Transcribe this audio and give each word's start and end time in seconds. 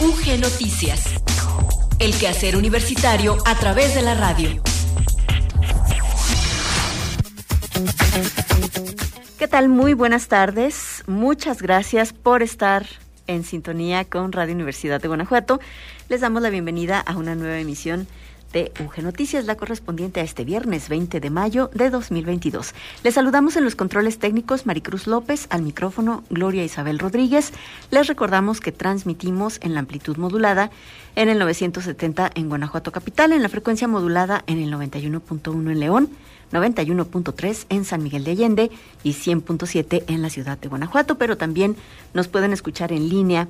UG 0.00 0.40
Noticias. 0.40 1.14
El 1.98 2.14
quehacer 2.14 2.56
universitario 2.56 3.36
a 3.44 3.54
través 3.56 3.94
de 3.94 4.00
la 4.00 4.14
radio. 4.14 4.62
¿Qué 9.38 9.46
tal? 9.46 9.68
Muy 9.68 9.92
buenas 9.92 10.28
tardes. 10.28 11.04
Muchas 11.06 11.60
gracias 11.60 12.14
por 12.14 12.42
estar 12.42 12.86
en 13.26 13.44
sintonía 13.44 14.06
con 14.06 14.32
Radio 14.32 14.54
Universidad 14.54 15.02
de 15.02 15.08
Guanajuato. 15.08 15.60
Les 16.08 16.22
damos 16.22 16.40
la 16.40 16.48
bienvenida 16.48 16.98
a 16.98 17.18
una 17.18 17.34
nueva 17.34 17.58
emisión 17.58 18.08
UG 18.52 19.02
Noticias, 19.02 19.44
la 19.44 19.56
correspondiente 19.56 20.20
a 20.20 20.24
este 20.24 20.44
viernes 20.44 20.88
20 20.88 21.20
de 21.20 21.30
mayo 21.30 21.70
de 21.72 21.88
2022. 21.88 22.74
Les 23.04 23.14
saludamos 23.14 23.56
en 23.56 23.64
los 23.64 23.76
controles 23.76 24.18
técnicos 24.18 24.66
Maricruz 24.66 25.06
López, 25.06 25.46
al 25.50 25.62
micrófono 25.62 26.24
Gloria 26.30 26.64
Isabel 26.64 26.98
Rodríguez. 26.98 27.52
Les 27.90 28.08
recordamos 28.08 28.60
que 28.60 28.72
transmitimos 28.72 29.58
en 29.62 29.74
la 29.74 29.80
amplitud 29.80 30.16
modulada 30.16 30.70
en 31.14 31.28
el 31.28 31.38
970 31.38 32.32
en 32.34 32.48
Guanajuato 32.48 32.90
Capital, 32.90 33.32
en 33.32 33.42
la 33.42 33.48
frecuencia 33.48 33.86
modulada 33.86 34.42
en 34.48 34.58
el 34.58 34.72
91.1 34.72 35.70
en 35.70 35.80
León, 35.80 36.10
91.3 36.52 37.66
en 37.68 37.84
San 37.84 38.02
Miguel 38.02 38.24
de 38.24 38.32
Allende 38.32 38.70
y 39.04 39.12
100.7 39.12 40.04
en 40.08 40.22
la 40.22 40.30
ciudad 40.30 40.58
de 40.58 40.68
Guanajuato, 40.68 41.18
pero 41.18 41.36
también 41.36 41.76
nos 42.14 42.26
pueden 42.26 42.52
escuchar 42.52 42.92
en 42.92 43.08
línea 43.08 43.48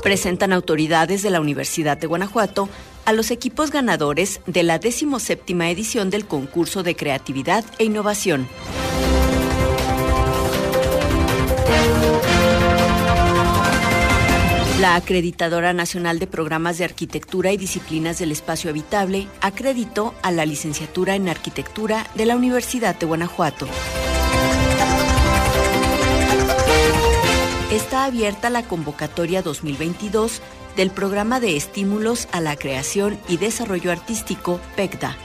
Presentan 0.04 0.52
autoridades 0.52 1.22
de 1.22 1.30
la 1.30 1.40
Universidad 1.40 1.96
de 1.96 2.06
Guanajuato 2.06 2.68
a 3.06 3.12
los 3.14 3.30
equipos 3.30 3.70
ganadores 3.70 4.42
de 4.46 4.62
la 4.62 4.78
17 4.78 5.70
edición 5.70 6.10
del 6.10 6.26
concurso 6.26 6.82
de 6.82 6.94
creatividad 6.94 7.64
e 7.78 7.84
innovación. 7.84 8.46
La 14.78 14.96
acreditadora 14.96 15.72
nacional 15.72 16.18
de 16.18 16.26
programas 16.26 16.76
de 16.76 16.84
arquitectura 16.84 17.52
y 17.52 17.56
disciplinas 17.56 18.18
del 18.18 18.32
espacio 18.32 18.68
habitable 18.68 19.26
acreditó 19.40 20.14
a 20.20 20.30
la 20.32 20.44
licenciatura 20.44 21.14
en 21.14 21.30
arquitectura 21.30 22.06
de 22.14 22.26
la 22.26 22.36
Universidad 22.36 22.94
de 22.94 23.06
Guanajuato. 23.06 23.66
Está 27.74 28.04
abierta 28.04 28.50
la 28.50 28.62
convocatoria 28.62 29.42
2022 29.42 30.40
del 30.76 30.90
Programa 30.90 31.40
de 31.40 31.56
Estímulos 31.56 32.28
a 32.30 32.40
la 32.40 32.56
Creación 32.56 33.18
y 33.28 33.36
Desarrollo 33.36 33.90
Artístico 33.90 34.60
PECDA. 34.76 35.16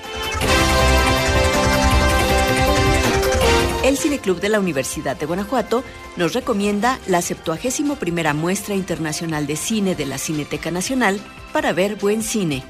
El 3.83 3.97
Cineclub 3.97 4.39
de 4.39 4.49
la 4.49 4.59
Universidad 4.59 5.15
de 5.15 5.25
Guanajuato 5.25 5.83
nos 6.17 6.33
recomienda 6.33 6.99
la 7.07 7.21
71 7.21 7.95
primera 7.95 8.33
muestra 8.33 8.73
internacional 8.73 9.45
de 9.45 9.55
cine 9.55 9.95
de 9.95 10.05
la 10.07 10.17
Cineteca 10.17 10.71
Nacional 10.71 11.19
para 11.53 11.71
ver 11.71 11.95
buen 11.95 12.23
cine. 12.23 12.63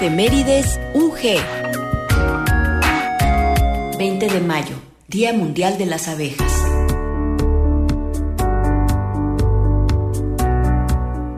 Efemérides 0.00 0.78
UG. 0.94 1.40
20 3.98 4.28
de 4.28 4.40
mayo, 4.40 4.76
Día 5.08 5.32
Mundial 5.32 5.76
de 5.76 5.86
las 5.86 6.06
Abejas. 6.06 6.52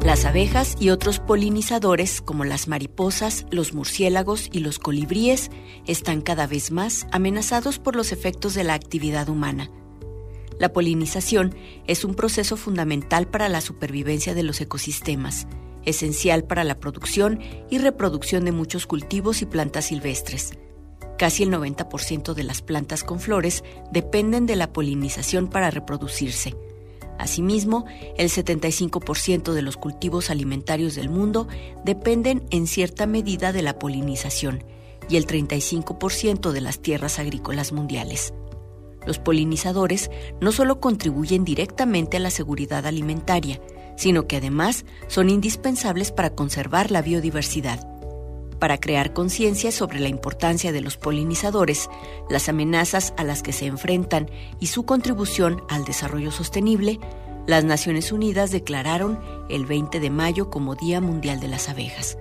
Las 0.04 0.26
abejas 0.26 0.76
y 0.78 0.90
otros 0.90 1.20
polinizadores, 1.20 2.20
como 2.20 2.44
las 2.44 2.68
mariposas, 2.68 3.46
los 3.50 3.72
murciélagos 3.72 4.50
y 4.52 4.60
los 4.60 4.78
colibríes, 4.78 5.50
están 5.86 6.20
cada 6.20 6.46
vez 6.46 6.70
más 6.70 7.06
amenazados 7.12 7.78
por 7.78 7.96
los 7.96 8.12
efectos 8.12 8.52
de 8.52 8.64
la 8.64 8.74
actividad 8.74 9.30
humana. 9.30 9.70
La 10.58 10.74
polinización 10.74 11.54
es 11.86 12.04
un 12.04 12.14
proceso 12.14 12.58
fundamental 12.58 13.26
para 13.26 13.48
la 13.48 13.62
supervivencia 13.62 14.34
de 14.34 14.42
los 14.42 14.60
ecosistemas 14.60 15.46
esencial 15.84 16.44
para 16.44 16.64
la 16.64 16.78
producción 16.78 17.40
y 17.70 17.78
reproducción 17.78 18.44
de 18.44 18.52
muchos 18.52 18.86
cultivos 18.86 19.42
y 19.42 19.46
plantas 19.46 19.86
silvestres. 19.86 20.52
Casi 21.18 21.42
el 21.42 21.50
90% 21.50 22.32
de 22.32 22.44
las 22.44 22.62
plantas 22.62 23.04
con 23.04 23.20
flores 23.20 23.62
dependen 23.92 24.46
de 24.46 24.56
la 24.56 24.72
polinización 24.72 25.48
para 25.48 25.70
reproducirse. 25.70 26.56
Asimismo, 27.18 27.84
el 28.16 28.30
75% 28.30 29.52
de 29.52 29.60
los 29.60 29.76
cultivos 29.76 30.30
alimentarios 30.30 30.94
del 30.94 31.10
mundo 31.10 31.48
dependen 31.84 32.44
en 32.50 32.66
cierta 32.66 33.06
medida 33.06 33.52
de 33.52 33.60
la 33.60 33.78
polinización 33.78 34.64
y 35.10 35.16
el 35.16 35.26
35% 35.26 36.52
de 36.52 36.60
las 36.62 36.80
tierras 36.80 37.18
agrícolas 37.18 37.72
mundiales. 37.72 38.32
Los 39.06 39.18
polinizadores 39.18 40.10
no 40.40 40.52
solo 40.52 40.80
contribuyen 40.80 41.44
directamente 41.44 42.16
a 42.16 42.20
la 42.20 42.30
seguridad 42.30 42.86
alimentaria, 42.86 43.60
sino 44.00 44.26
que 44.26 44.36
además 44.36 44.86
son 45.08 45.28
indispensables 45.28 46.10
para 46.10 46.30
conservar 46.30 46.90
la 46.90 47.02
biodiversidad. 47.02 47.86
Para 48.58 48.80
crear 48.80 49.12
conciencia 49.12 49.70
sobre 49.72 50.00
la 50.00 50.08
importancia 50.08 50.72
de 50.72 50.80
los 50.80 50.96
polinizadores, 50.96 51.90
las 52.30 52.48
amenazas 52.48 53.12
a 53.18 53.24
las 53.24 53.42
que 53.42 53.52
se 53.52 53.66
enfrentan 53.66 54.30
y 54.58 54.68
su 54.68 54.84
contribución 54.84 55.62
al 55.68 55.84
desarrollo 55.84 56.30
sostenible, 56.30 56.98
las 57.46 57.64
Naciones 57.64 58.10
Unidas 58.10 58.50
declararon 58.50 59.20
el 59.50 59.66
20 59.66 60.00
de 60.00 60.08
mayo 60.08 60.48
como 60.48 60.76
Día 60.76 61.02
Mundial 61.02 61.38
de 61.38 61.48
las 61.48 61.68
Abejas. 61.68 62.16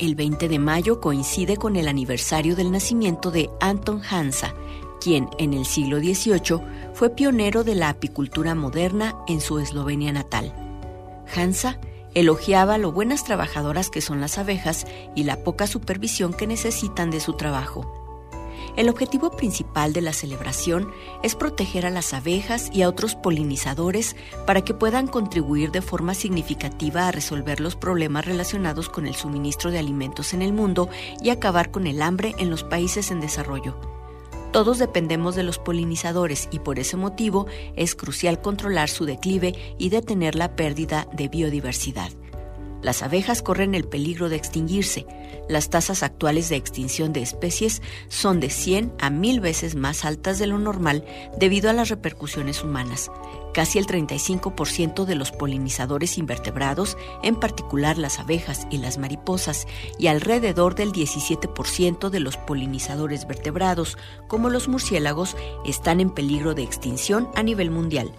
El 0.00 0.16
20 0.16 0.48
de 0.48 0.58
mayo 0.58 1.00
coincide 1.00 1.56
con 1.56 1.76
el 1.76 1.86
aniversario 1.86 2.56
del 2.56 2.72
nacimiento 2.72 3.30
de 3.30 3.50
Anton 3.60 4.02
Hansa, 4.02 4.52
quien 5.00 5.28
en 5.38 5.54
el 5.54 5.64
siglo 5.64 6.00
XVIII 6.00 6.60
fue 6.92 7.10
pionero 7.10 7.62
de 7.62 7.76
la 7.76 7.90
apicultura 7.90 8.56
moderna 8.56 9.14
en 9.28 9.40
su 9.40 9.60
Eslovenia 9.60 10.10
natal. 10.10 10.69
Hansa 11.34 11.78
elogiaba 12.14 12.78
lo 12.78 12.92
buenas 12.92 13.24
trabajadoras 13.24 13.90
que 13.90 14.00
son 14.00 14.20
las 14.20 14.38
abejas 14.38 14.86
y 15.14 15.24
la 15.24 15.44
poca 15.44 15.66
supervisión 15.66 16.32
que 16.32 16.46
necesitan 16.46 17.10
de 17.10 17.20
su 17.20 17.34
trabajo. 17.34 17.96
El 18.76 18.88
objetivo 18.88 19.30
principal 19.30 19.92
de 19.92 20.00
la 20.00 20.12
celebración 20.12 20.90
es 21.22 21.34
proteger 21.34 21.86
a 21.86 21.90
las 21.90 22.14
abejas 22.14 22.70
y 22.72 22.82
a 22.82 22.88
otros 22.88 23.14
polinizadores 23.14 24.16
para 24.46 24.62
que 24.62 24.74
puedan 24.74 25.06
contribuir 25.06 25.70
de 25.70 25.82
forma 25.82 26.14
significativa 26.14 27.08
a 27.08 27.12
resolver 27.12 27.60
los 27.60 27.74
problemas 27.74 28.26
relacionados 28.26 28.88
con 28.88 29.06
el 29.06 29.14
suministro 29.14 29.70
de 29.70 29.78
alimentos 29.78 30.34
en 30.34 30.42
el 30.42 30.52
mundo 30.52 30.88
y 31.20 31.30
acabar 31.30 31.70
con 31.70 31.86
el 31.86 32.00
hambre 32.00 32.34
en 32.38 32.48
los 32.48 32.62
países 32.62 33.10
en 33.10 33.20
desarrollo. 33.20 33.99
Todos 34.52 34.78
dependemos 34.78 35.36
de 35.36 35.44
los 35.44 35.58
polinizadores 35.58 36.48
y 36.50 36.58
por 36.58 36.80
ese 36.80 36.96
motivo 36.96 37.46
es 37.76 37.94
crucial 37.94 38.40
controlar 38.40 38.88
su 38.88 39.04
declive 39.04 39.76
y 39.78 39.90
detener 39.90 40.34
la 40.34 40.56
pérdida 40.56 41.06
de 41.12 41.28
biodiversidad. 41.28 42.10
Las 42.82 43.02
abejas 43.02 43.42
corren 43.42 43.74
el 43.74 43.84
peligro 43.84 44.28
de 44.28 44.36
extinguirse. 44.36 45.06
Las 45.48 45.68
tasas 45.68 46.02
actuales 46.02 46.48
de 46.48 46.56
extinción 46.56 47.12
de 47.12 47.22
especies 47.22 47.82
son 48.08 48.40
de 48.40 48.50
100 48.50 48.92
a 49.00 49.10
1000 49.10 49.40
veces 49.40 49.74
más 49.74 50.04
altas 50.04 50.38
de 50.38 50.46
lo 50.46 50.58
normal 50.58 51.04
debido 51.36 51.68
a 51.68 51.72
las 51.72 51.88
repercusiones 51.88 52.62
humanas. 52.62 53.10
Casi 53.52 53.78
el 53.78 53.86
35% 53.86 55.04
de 55.04 55.14
los 55.16 55.32
polinizadores 55.32 56.18
invertebrados, 56.18 56.96
en 57.22 57.34
particular 57.34 57.98
las 57.98 58.20
abejas 58.20 58.66
y 58.70 58.78
las 58.78 58.96
mariposas, 58.96 59.66
y 59.98 60.06
alrededor 60.06 60.76
del 60.76 60.92
17% 60.92 62.10
de 62.10 62.20
los 62.20 62.36
polinizadores 62.36 63.26
vertebrados, 63.26 63.98
como 64.28 64.50
los 64.50 64.68
murciélagos, 64.68 65.36
están 65.66 66.00
en 66.00 66.10
peligro 66.10 66.54
de 66.54 66.62
extinción 66.62 67.28
a 67.34 67.42
nivel 67.42 67.70
mundial. 67.70 68.12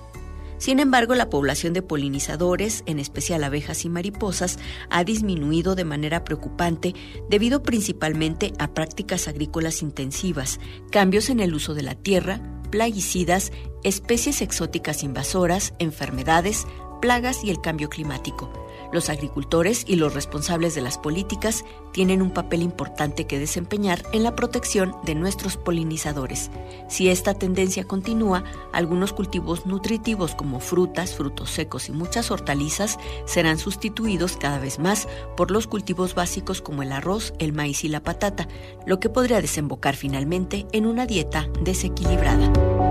Sin 0.61 0.79
embargo, 0.79 1.15
la 1.15 1.31
población 1.31 1.73
de 1.73 1.81
polinizadores, 1.81 2.83
en 2.85 2.99
especial 2.99 3.43
abejas 3.43 3.83
y 3.83 3.89
mariposas, 3.89 4.59
ha 4.91 5.03
disminuido 5.03 5.73
de 5.73 5.85
manera 5.85 6.23
preocupante 6.23 6.93
debido 7.31 7.63
principalmente 7.63 8.53
a 8.59 8.71
prácticas 8.71 9.27
agrícolas 9.27 9.81
intensivas, 9.81 10.59
cambios 10.91 11.31
en 11.31 11.39
el 11.39 11.55
uso 11.55 11.73
de 11.73 11.81
la 11.81 11.95
tierra, 11.95 12.61
plaguicidas, 12.69 13.51
especies 13.83 14.43
exóticas 14.43 15.01
invasoras, 15.01 15.73
enfermedades, 15.79 16.67
plagas 17.01 17.43
y 17.43 17.49
el 17.49 17.59
cambio 17.59 17.89
climático. 17.89 18.53
Los 18.91 19.09
agricultores 19.09 19.83
y 19.87 19.95
los 19.95 20.13
responsables 20.13 20.75
de 20.75 20.81
las 20.81 20.97
políticas 20.97 21.63
tienen 21.91 22.21
un 22.21 22.31
papel 22.31 22.61
importante 22.61 23.25
que 23.25 23.39
desempeñar 23.39 24.03
en 24.11 24.23
la 24.23 24.35
protección 24.35 24.95
de 25.03 25.15
nuestros 25.15 25.57
polinizadores. 25.57 26.51
Si 26.89 27.09
esta 27.09 27.33
tendencia 27.33 27.85
continúa, 27.85 28.43
algunos 28.73 29.13
cultivos 29.13 29.65
nutritivos 29.65 30.35
como 30.35 30.59
frutas, 30.59 31.15
frutos 31.15 31.51
secos 31.51 31.89
y 31.89 31.91
muchas 31.91 32.31
hortalizas 32.31 32.97
serán 33.25 33.57
sustituidos 33.57 34.37
cada 34.37 34.59
vez 34.59 34.79
más 34.79 35.07
por 35.37 35.51
los 35.51 35.67
cultivos 35.67 36.15
básicos 36.15 36.61
como 36.61 36.83
el 36.83 36.91
arroz, 36.91 37.33
el 37.39 37.53
maíz 37.53 37.83
y 37.83 37.87
la 37.87 38.03
patata, 38.03 38.47
lo 38.85 38.99
que 38.99 39.09
podría 39.09 39.41
desembocar 39.41 39.95
finalmente 39.95 40.65
en 40.71 40.85
una 40.85 41.05
dieta 41.05 41.47
desequilibrada. 41.63 42.90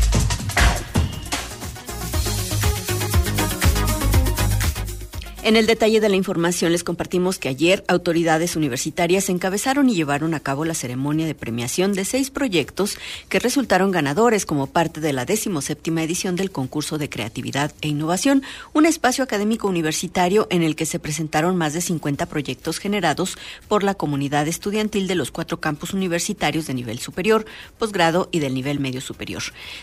En 5.43 5.55
el 5.55 5.65
detalle 5.65 5.99
de 5.99 6.07
la 6.07 6.15
información 6.15 6.71
les 6.71 6.83
compartimos 6.83 7.39
que 7.39 7.49
ayer 7.49 7.83
autoridades 7.87 8.55
universitarias 8.55 9.27
encabezaron 9.27 9.89
y 9.89 9.95
llevaron 9.95 10.35
a 10.35 10.39
cabo 10.39 10.65
la 10.65 10.75
ceremonia 10.75 11.25
de 11.25 11.33
premiación 11.33 11.93
de 11.93 12.05
seis 12.05 12.29
proyectos 12.29 12.99
que 13.27 13.39
resultaron 13.39 13.89
ganadores 13.89 14.45
como 14.45 14.67
parte 14.67 15.01
de 15.01 15.13
la 15.13 15.25
decimoséptima 15.25 16.03
edición 16.03 16.35
del 16.35 16.51
concurso 16.51 16.99
de 16.99 17.09
creatividad 17.09 17.73
e 17.81 17.87
innovación, 17.87 18.43
un 18.73 18.85
espacio 18.85 19.23
académico 19.23 19.67
universitario 19.67 20.45
en 20.51 20.61
el 20.61 20.75
que 20.75 20.85
se 20.85 20.99
presentaron 20.99 21.57
más 21.57 21.73
de 21.73 21.81
50 21.81 22.27
proyectos 22.27 22.77
generados 22.77 23.35
por 23.67 23.83
la 23.83 23.95
comunidad 23.95 24.47
estudiantil 24.47 25.07
de 25.07 25.15
los 25.15 25.31
cuatro 25.31 25.59
campus 25.59 25.95
universitarios 25.95 26.67
de 26.67 26.75
nivel 26.75 26.99
superior, 26.99 27.45
posgrado 27.79 28.29
y 28.31 28.41
del 28.41 28.53
nivel 28.53 28.79
medio 28.79 29.01
superior. 29.01 29.41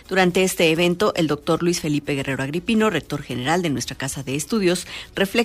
Durante 0.09 0.45
este 0.45 0.71
evento, 0.71 1.13
el 1.17 1.27
doctor 1.27 1.65
Luis 1.65 1.81
Felipe 1.81 2.15
Guerrero 2.15 2.45
Agripino, 2.45 2.91
rector 2.91 3.23
general 3.23 3.61
de 3.61 3.71
nuestra 3.71 3.97
Casa 3.97 4.23
de 4.23 4.37
Estudios, 4.37 4.87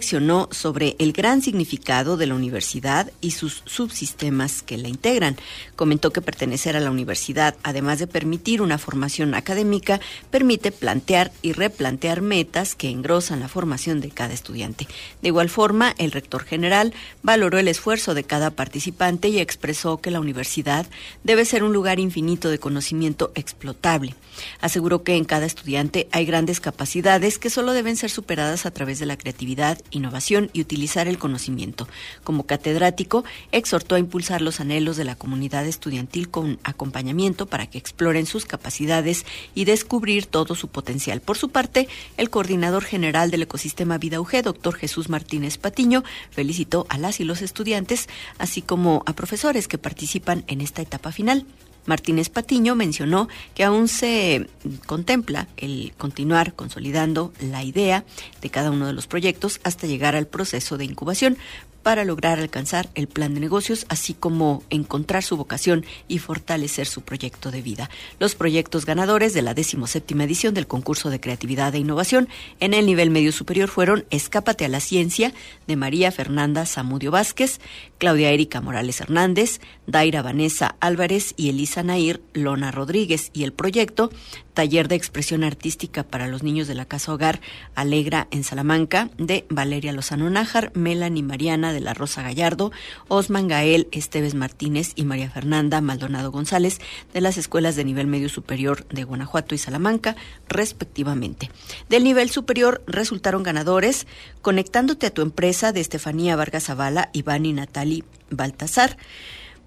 sobre 0.03 0.95
el 0.99 1.13
gran 1.13 1.41
significado 1.41 2.17
de 2.17 2.27
la 2.27 2.35
universidad 2.35 3.11
y 3.21 3.31
sus 3.31 3.63
subsistemas 3.65 4.61
que 4.61 4.77
la 4.77 4.87
integran. 4.87 5.37
Comentó 5.75 6.11
que 6.11 6.21
pertenecer 6.21 6.75
a 6.75 6.79
la 6.79 6.91
universidad, 6.91 7.55
además 7.63 7.99
de 7.99 8.07
permitir 8.07 8.61
una 8.61 8.77
formación 8.77 9.33
académica, 9.33 9.99
permite 10.29 10.71
plantear 10.71 11.31
y 11.41 11.53
replantear 11.53 12.21
metas 12.21 12.75
que 12.75 12.89
engrosan 12.89 13.39
la 13.39 13.47
formación 13.47 14.01
de 14.01 14.09
cada 14.09 14.33
estudiante. 14.33 14.87
De 15.21 15.29
igual 15.29 15.49
forma, 15.49 15.95
el 15.97 16.11
rector 16.11 16.43
general 16.43 16.93
valoró 17.21 17.57
el 17.57 17.67
esfuerzo 17.67 18.13
de 18.13 18.23
cada 18.23 18.51
participante 18.51 19.29
y 19.29 19.39
expresó 19.39 20.01
que 20.01 20.11
la 20.11 20.19
universidad 20.19 20.85
debe 21.23 21.45
ser 21.45 21.63
un 21.63 21.73
lugar 21.73 21.99
infinito 21.99 22.49
de 22.49 22.59
conocimiento 22.59 23.31
explotable. 23.35 24.15
Aseguró 24.61 25.03
que 25.03 25.15
en 25.15 25.25
cada 25.25 25.45
estudiante 25.45 26.07
hay 26.11 26.25
grandes 26.25 26.59
capacidades 26.59 27.39
que 27.39 27.49
solo 27.49 27.73
deben 27.73 27.97
ser 27.97 28.09
superadas 28.09 28.65
a 28.65 28.71
través 28.71 28.99
de 28.99 29.05
la 29.05 29.17
creatividad 29.17 29.79
innovación 29.93 30.49
y 30.53 30.61
utilizar 30.61 31.07
el 31.07 31.17
conocimiento. 31.17 31.87
Como 32.23 32.45
catedrático, 32.45 33.23
exhortó 33.51 33.95
a 33.95 33.99
impulsar 33.99 34.41
los 34.41 34.59
anhelos 34.59 34.97
de 34.97 35.05
la 35.05 35.15
comunidad 35.15 35.65
estudiantil 35.65 36.29
con 36.29 36.59
acompañamiento 36.63 37.45
para 37.45 37.67
que 37.67 37.77
exploren 37.77 38.25
sus 38.25 38.45
capacidades 38.45 39.25
y 39.55 39.65
descubrir 39.65 40.25
todo 40.25 40.55
su 40.55 40.67
potencial. 40.67 41.21
Por 41.21 41.37
su 41.37 41.49
parte, 41.49 41.87
el 42.17 42.29
coordinador 42.29 42.83
general 42.83 43.31
del 43.31 43.43
ecosistema 43.43 43.97
Vida 43.97 44.19
UG, 44.19 44.43
doctor 44.43 44.75
Jesús 44.75 45.09
Martínez 45.09 45.57
Patiño, 45.57 46.03
felicitó 46.31 46.85
a 46.89 46.97
las 46.97 47.19
y 47.19 47.23
los 47.23 47.41
estudiantes, 47.41 48.09
así 48.37 48.61
como 48.61 49.03
a 49.05 49.13
profesores 49.13 49.67
que 49.67 49.77
participan 49.77 50.43
en 50.47 50.61
esta 50.61 50.81
etapa 50.81 51.11
final. 51.11 51.45
Martínez 51.85 52.29
Patiño 52.29 52.75
mencionó 52.75 53.27
que 53.55 53.63
aún 53.63 53.87
se 53.87 54.47
contempla 54.85 55.47
el 55.57 55.93
continuar 55.97 56.53
consolidando 56.53 57.33
la 57.39 57.63
idea 57.63 58.03
de 58.41 58.49
cada 58.49 58.71
uno 58.71 58.87
de 58.87 58.93
los 58.93 59.07
proyectos 59.07 59.59
hasta 59.63 59.87
llegar 59.87 60.15
al 60.15 60.27
proceso 60.27 60.77
de 60.77 60.85
incubación, 60.85 61.37
para 61.83 62.05
lograr 62.05 62.39
alcanzar 62.39 62.89
el 62.95 63.07
plan 63.07 63.33
de 63.33 63.41
negocios, 63.41 63.85
así 63.89 64.13
como 64.13 64.63
encontrar 64.69 65.21
su 65.21 65.37
vocación 65.37 65.85
y 66.07 66.17
fortalecer 66.17 66.87
su 66.87 67.01
proyecto 67.01 67.51
de 67.51 67.61
vida. 67.61 67.89
Los 68.19 68.35
proyectos 68.35 68.85
ganadores 68.85 69.33
de 69.33 69.41
la 69.41 69.53
17 69.53 70.15
edición 70.23 70.53
del 70.53 70.67
concurso 70.67 71.09
de 71.09 71.19
creatividad 71.19 71.75
e 71.75 71.79
innovación 71.79 72.29
en 72.59 72.73
el 72.73 72.85
nivel 72.85 73.09
medio 73.09 73.31
superior 73.31 73.69
fueron 73.69 74.05
Escápate 74.09 74.65
a 74.65 74.69
la 74.69 74.79
ciencia 74.79 75.33
de 75.67 75.75
María 75.75 76.11
Fernanda 76.11 76.65
Zamudio 76.65 77.11
Vázquez, 77.11 77.59
Claudia 77.97 78.31
Erika 78.31 78.61
Morales 78.61 79.01
Hernández, 79.01 79.59
Daira 79.87 80.21
Vanessa 80.21 80.75
Álvarez 80.79 81.33
y 81.37 81.49
Elisa 81.49 81.83
Nair 81.83 82.21
Lona 82.33 82.71
Rodríguez 82.71 83.31
y 83.33 83.43
el 83.43 83.53
proyecto 83.53 84.11
Taller 84.53 84.87
de 84.87 84.95
Expresión 84.95 85.43
Artística 85.43 86.03
para 86.03 86.27
los 86.27 86.43
Niños 86.43 86.67
de 86.67 86.75
la 86.75 86.85
Casa 86.85 87.13
Hogar 87.13 87.41
Alegra 87.75 88.27
en 88.31 88.43
Salamanca 88.43 89.09
de 89.17 89.45
Valeria 89.49 89.93
Lozano 89.93 90.29
Nájar, 90.29 90.71
Melanie 90.75 91.23
Mariana 91.23 91.72
de 91.73 91.81
la 91.81 91.93
Rosa 91.93 92.21
Gallardo, 92.21 92.71
Osman 93.09 93.47
Gael 93.47 93.87
Esteves 93.91 94.35
Martínez 94.35 94.93
y 94.95 95.03
María 95.03 95.29
Fernanda 95.29 95.81
Maldonado 95.81 96.31
González 96.31 96.79
de 97.13 97.21
las 97.21 97.37
escuelas 97.37 97.75
de 97.75 97.83
nivel 97.83 98.07
medio 98.07 98.29
superior 98.29 98.87
de 98.87 99.03
Guanajuato 99.03 99.55
y 99.55 99.57
Salamanca, 99.57 100.15
respectivamente. 100.47 101.49
Del 101.89 102.03
nivel 102.03 102.29
superior 102.29 102.81
resultaron 102.87 103.43
ganadores 103.43 104.07
Conectándote 104.41 105.07
a 105.07 105.09
tu 105.09 105.21
empresa 105.21 105.71
de 105.71 105.79
Estefanía 105.79 106.35
Vargas 106.35 106.65
Zavala, 106.65 107.09
Iván 107.13 107.45
y 107.45 107.53
Natali 107.53 108.03
Baltasar. 108.29 108.97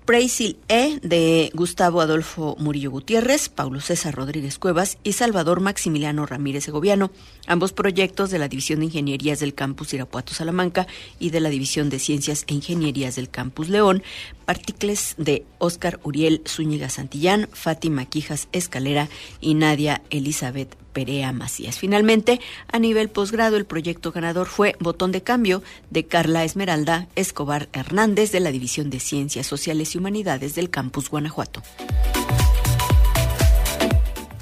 Preisil 0.06 0.56
E 0.68 1.00
de 1.02 1.50
Gustavo 1.52 2.00
Adolfo 2.00 2.54
Murillo 2.60 2.92
Gutiérrez, 2.92 3.48
Paulo 3.48 3.80
César 3.80 4.14
Rodríguez 4.14 4.56
Cuevas 4.56 4.98
y 5.02 5.14
Salvador 5.14 5.58
Maximiliano 5.58 6.26
Ramírez 6.26 6.62
Segoviano, 6.62 7.10
ambos 7.48 7.72
proyectos 7.72 8.30
de 8.30 8.38
la 8.38 8.46
División 8.46 8.78
de 8.78 8.84
Ingenierías 8.86 9.40
del 9.40 9.54
Campus 9.54 9.92
Irapuato 9.94 10.32
Salamanca 10.32 10.86
y 11.18 11.30
de 11.30 11.40
la 11.40 11.50
División 11.50 11.90
de 11.90 11.98
Ciencias 11.98 12.44
e 12.46 12.54
Ingenierías 12.54 13.16
del 13.16 13.30
Campus 13.30 13.68
León, 13.68 14.04
particles 14.44 15.16
de 15.18 15.44
Óscar 15.58 15.98
Uriel 16.04 16.40
Zúñiga 16.46 16.88
Santillán, 16.88 17.48
Fátima 17.52 18.04
Quijas 18.04 18.46
Escalera 18.52 19.08
y 19.40 19.54
Nadia 19.54 20.02
Elizabeth 20.10 20.76
Perea 20.96 21.30
Macías. 21.30 21.78
Finalmente, 21.78 22.40
a 22.72 22.78
nivel 22.78 23.10
posgrado, 23.10 23.58
el 23.58 23.66
proyecto 23.66 24.12
ganador 24.12 24.46
fue 24.46 24.76
Botón 24.80 25.12
de 25.12 25.22
Cambio 25.22 25.62
de 25.90 26.06
Carla 26.06 26.42
Esmeralda 26.42 27.06
Escobar 27.16 27.68
Hernández 27.74 28.32
de 28.32 28.40
la 28.40 28.50
División 28.50 28.88
de 28.88 28.98
Ciencias 28.98 29.46
Sociales 29.46 29.94
y 29.94 29.98
Humanidades 29.98 30.54
del 30.54 30.70
Campus 30.70 31.10
Guanajuato. 31.10 31.60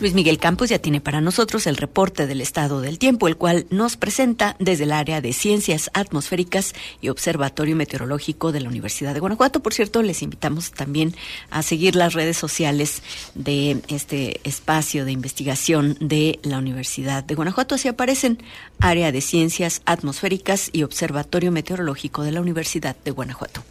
Luis 0.04 0.12
Miguel 0.12 0.36
Campos 0.36 0.68
ya 0.68 0.78
tiene 0.78 1.00
para 1.00 1.22
nosotros 1.22 1.66
el 1.66 1.78
reporte 1.78 2.26
del 2.26 2.42
estado 2.42 2.82
del 2.82 2.98
tiempo, 2.98 3.26
el 3.26 3.38
cual 3.38 3.64
nos 3.70 3.96
presenta 3.96 4.54
desde 4.58 4.84
el 4.84 4.92
área 4.92 5.22
de 5.22 5.32
ciencias 5.32 5.90
atmosféricas 5.94 6.74
y 7.00 7.08
observatorio 7.08 7.74
meteorológico 7.74 8.52
de 8.52 8.60
la 8.60 8.68
Universidad 8.68 9.14
de 9.14 9.20
Guanajuato. 9.20 9.60
Por 9.60 9.72
cierto, 9.72 10.02
les 10.02 10.20
invitamos 10.20 10.72
también 10.72 11.14
a 11.48 11.62
seguir 11.62 11.96
las 11.96 12.12
redes 12.12 12.36
sociales 12.36 13.02
de 13.34 13.80
este 13.88 14.42
espacio 14.44 15.06
de 15.06 15.12
investigación 15.12 15.96
de 16.00 16.38
la 16.42 16.58
Universidad 16.58 17.24
de 17.24 17.34
Guanajuato. 17.34 17.74
Así 17.74 17.88
aparecen 17.88 18.42
área 18.80 19.10
de 19.10 19.22
ciencias 19.22 19.80
atmosféricas 19.86 20.68
y 20.70 20.82
observatorio 20.82 21.50
meteorológico 21.50 22.24
de 22.24 22.32
la 22.32 22.42
Universidad 22.42 22.94
de 23.06 23.10
Guanajuato. 23.10 23.62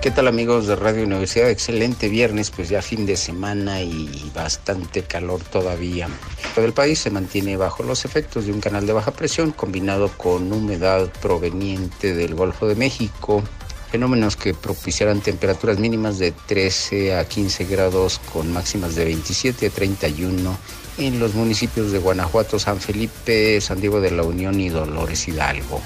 ¿Qué 0.00 0.12
tal 0.12 0.28
amigos 0.28 0.68
de 0.68 0.76
Radio 0.76 1.02
Universidad? 1.02 1.50
Excelente 1.50 2.08
viernes, 2.08 2.52
pues 2.52 2.68
ya 2.68 2.82
fin 2.82 3.04
de 3.04 3.16
semana 3.16 3.82
y 3.82 4.30
bastante 4.32 5.02
calor 5.02 5.42
todavía. 5.42 6.08
Todo 6.54 6.64
el 6.64 6.72
país 6.72 7.00
se 7.00 7.10
mantiene 7.10 7.56
bajo 7.56 7.82
los 7.82 8.04
efectos 8.04 8.46
de 8.46 8.52
un 8.52 8.60
canal 8.60 8.86
de 8.86 8.92
baja 8.92 9.10
presión 9.10 9.50
combinado 9.50 10.08
con 10.16 10.52
humedad 10.52 11.10
proveniente 11.20 12.14
del 12.14 12.36
Golfo 12.36 12.68
de 12.68 12.76
México, 12.76 13.42
fenómenos 13.90 14.36
que 14.36 14.54
propiciarán 14.54 15.20
temperaturas 15.20 15.80
mínimas 15.80 16.20
de 16.20 16.30
13 16.30 17.16
a 17.16 17.26
15 17.26 17.64
grados 17.64 18.20
con 18.32 18.52
máximas 18.52 18.94
de 18.94 19.04
27 19.04 19.66
a 19.66 19.70
31 19.70 20.58
en 20.98 21.18
los 21.18 21.34
municipios 21.34 21.90
de 21.90 21.98
Guanajuato, 21.98 22.60
San 22.60 22.80
Felipe, 22.80 23.60
San 23.60 23.80
Diego 23.80 24.00
de 24.00 24.12
la 24.12 24.22
Unión 24.22 24.60
y 24.60 24.68
Dolores 24.68 25.26
Hidalgo. 25.26 25.82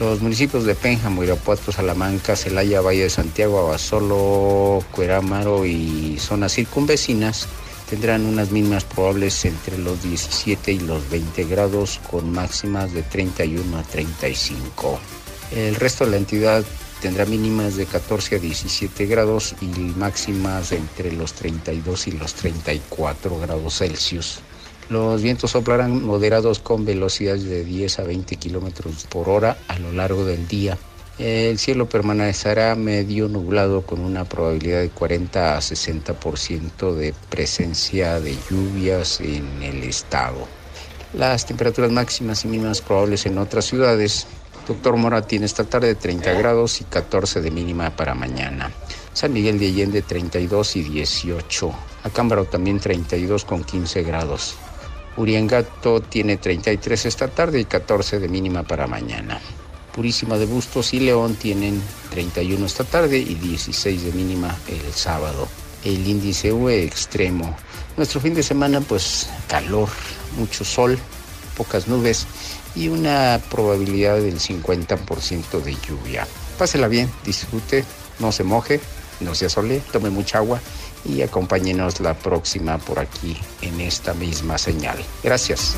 Los 0.00 0.20
municipios 0.20 0.64
de 0.64 0.76
Pénjamo, 0.76 1.24
Irapuato, 1.24 1.72
Salamanca, 1.72 2.36
Celaya, 2.36 2.80
Valle 2.80 3.02
de 3.04 3.10
Santiago, 3.10 3.58
Abasolo, 3.58 4.84
Cuerámaro 4.92 5.66
y 5.66 6.16
zonas 6.20 6.54
circunvecinas 6.54 7.48
tendrán 7.88 8.26
unas 8.26 8.50
mínimas 8.50 8.84
probables 8.84 9.44
entre 9.44 9.78
los 9.78 10.02
17 10.02 10.72
y 10.72 10.80
los 10.80 11.08
20 11.10 11.44
grados 11.44 12.00
con 12.10 12.30
máximas 12.30 12.92
de 12.92 13.02
31 13.02 13.78
a 13.78 13.82
35. 13.82 15.00
El 15.56 15.74
resto 15.74 16.04
de 16.04 16.10
la 16.12 16.16
entidad 16.18 16.64
tendrá 17.00 17.24
mínimas 17.24 17.76
de 17.76 17.86
14 17.86 18.36
a 18.36 18.38
17 18.38 19.06
grados 19.06 19.54
y 19.60 19.66
máximas 19.66 20.72
entre 20.72 21.12
los 21.12 21.32
32 21.32 22.08
y 22.08 22.12
los 22.12 22.34
34 22.34 23.38
grados 23.40 23.78
Celsius. 23.78 24.40
Los 24.90 25.20
vientos 25.20 25.50
soplarán 25.50 26.04
moderados 26.04 26.60
con 26.60 26.84
velocidades 26.84 27.44
de 27.44 27.64
10 27.64 27.98
a 27.98 28.02
20 28.04 28.36
kilómetros 28.36 29.06
por 29.10 29.28
hora 29.28 29.58
a 29.68 29.78
lo 29.78 29.92
largo 29.92 30.24
del 30.24 30.48
día. 30.48 30.78
El 31.18 31.58
cielo 31.58 31.88
permanecerá 31.88 32.74
medio 32.74 33.28
nublado 33.28 33.82
con 33.82 34.00
una 34.00 34.24
probabilidad 34.24 34.80
de 34.80 34.90
40 34.90 35.56
a 35.56 35.60
60% 35.60 36.94
de 36.94 37.12
presencia 37.28 38.20
de 38.20 38.36
lluvias 38.48 39.20
en 39.20 39.62
el 39.62 39.82
estado. 39.82 40.46
Las 41.12 41.44
temperaturas 41.44 41.90
máximas 41.90 42.44
y 42.44 42.48
mínimas 42.48 42.80
probables 42.80 43.26
en 43.26 43.38
otras 43.38 43.64
ciudades 43.64 44.26
Doctor 44.68 44.98
Mora 44.98 45.22
tiene 45.22 45.46
esta 45.46 45.64
tarde 45.64 45.94
30 45.94 46.30
grados 46.34 46.82
y 46.82 46.84
14 46.84 47.40
de 47.40 47.50
mínima 47.50 47.88
para 47.96 48.14
mañana. 48.14 48.70
San 49.14 49.32
Miguel 49.32 49.58
de 49.58 49.68
Allende 49.68 50.02
32 50.02 50.76
y 50.76 50.82
18. 50.82 51.72
Acámbaro 52.04 52.44
también 52.44 52.78
32 52.78 53.46
con 53.46 53.64
15 53.64 54.02
grados. 54.02 54.56
Uriangato 55.18 56.00
tiene 56.00 56.36
33 56.36 57.06
esta 57.06 57.26
tarde 57.26 57.58
y 57.58 57.64
14 57.64 58.20
de 58.20 58.28
mínima 58.28 58.62
para 58.62 58.86
mañana. 58.86 59.40
Purísima 59.92 60.38
de 60.38 60.46
Bustos 60.46 60.94
y 60.94 61.00
León 61.00 61.34
tienen 61.34 61.82
31 62.10 62.64
esta 62.64 62.84
tarde 62.84 63.18
y 63.18 63.34
16 63.34 64.04
de 64.04 64.12
mínima 64.12 64.56
el 64.68 64.92
sábado. 64.92 65.48
El 65.84 66.06
índice 66.06 66.52
UE 66.52 66.84
extremo. 66.84 67.56
Nuestro 67.96 68.20
fin 68.20 68.32
de 68.32 68.44
semana 68.44 68.80
pues 68.80 69.28
calor, 69.48 69.88
mucho 70.38 70.64
sol, 70.64 70.96
pocas 71.56 71.88
nubes 71.88 72.28
y 72.76 72.86
una 72.86 73.40
probabilidad 73.50 74.18
del 74.18 74.38
50% 74.38 75.60
de 75.60 75.76
lluvia. 75.84 76.28
Pásela 76.58 76.86
bien, 76.86 77.10
disfrute, 77.24 77.84
no 78.20 78.30
se 78.30 78.44
moje, 78.44 78.80
no 79.18 79.34
se 79.34 79.46
asole, 79.46 79.82
tome 79.90 80.10
mucha 80.10 80.38
agua 80.38 80.60
y 81.08 81.22
acompáñenos 81.22 82.00
la 82.00 82.14
próxima 82.14 82.78
por 82.78 82.98
aquí 82.98 83.36
en 83.62 83.80
esta 83.80 84.14
misma 84.14 84.58
señal. 84.58 84.98
Gracias. 85.22 85.76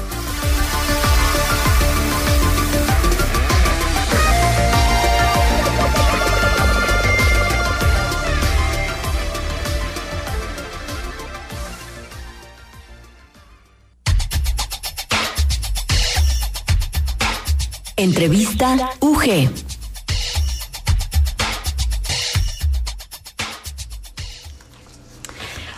Entrevista 17.97 18.97
UG. 19.01 19.70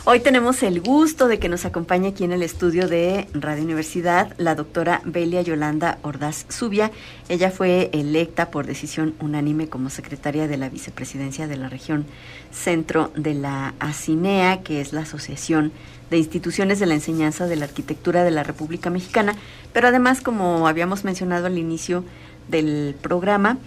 Hoy 0.04 0.18
tenemos 0.18 0.64
el 0.64 0.80
gusto 0.80 1.28
de 1.28 1.38
que 1.38 1.48
nos 1.48 1.64
acompañe 1.64 2.08
aquí 2.08 2.24
en 2.24 2.32
el 2.32 2.42
estudio 2.42 2.88
de 2.88 3.28
Radio 3.34 3.62
Universidad 3.62 4.34
la 4.36 4.56
doctora 4.56 5.00
Belia 5.04 5.42
Yolanda 5.42 5.98
Ordaz 6.02 6.44
Zubia. 6.50 6.90
Ella 7.28 7.52
fue 7.52 7.88
electa 7.92 8.50
por 8.50 8.66
decisión 8.66 9.14
unánime 9.20 9.68
como 9.68 9.90
secretaria 9.90 10.48
de 10.48 10.56
la 10.56 10.70
vicepresidencia 10.70 11.46
de 11.46 11.56
la 11.56 11.68
región 11.68 12.04
centro 12.50 13.12
de 13.14 13.34
la 13.34 13.74
ACINEA, 13.78 14.64
que 14.64 14.80
es 14.80 14.92
la 14.92 15.02
Asociación 15.02 15.70
de 16.10 16.18
Instituciones 16.18 16.80
de 16.80 16.86
la 16.86 16.94
Enseñanza 16.94 17.46
de 17.46 17.54
la 17.54 17.66
Arquitectura 17.66 18.24
de 18.24 18.32
la 18.32 18.42
República 18.42 18.90
Mexicana, 18.90 19.36
pero 19.72 19.86
además, 19.86 20.20
como 20.20 20.66
habíamos 20.66 21.04
mencionado 21.04 21.46
al 21.46 21.58
inicio 21.58 22.04
del 22.48 22.96
programa, 23.00 23.58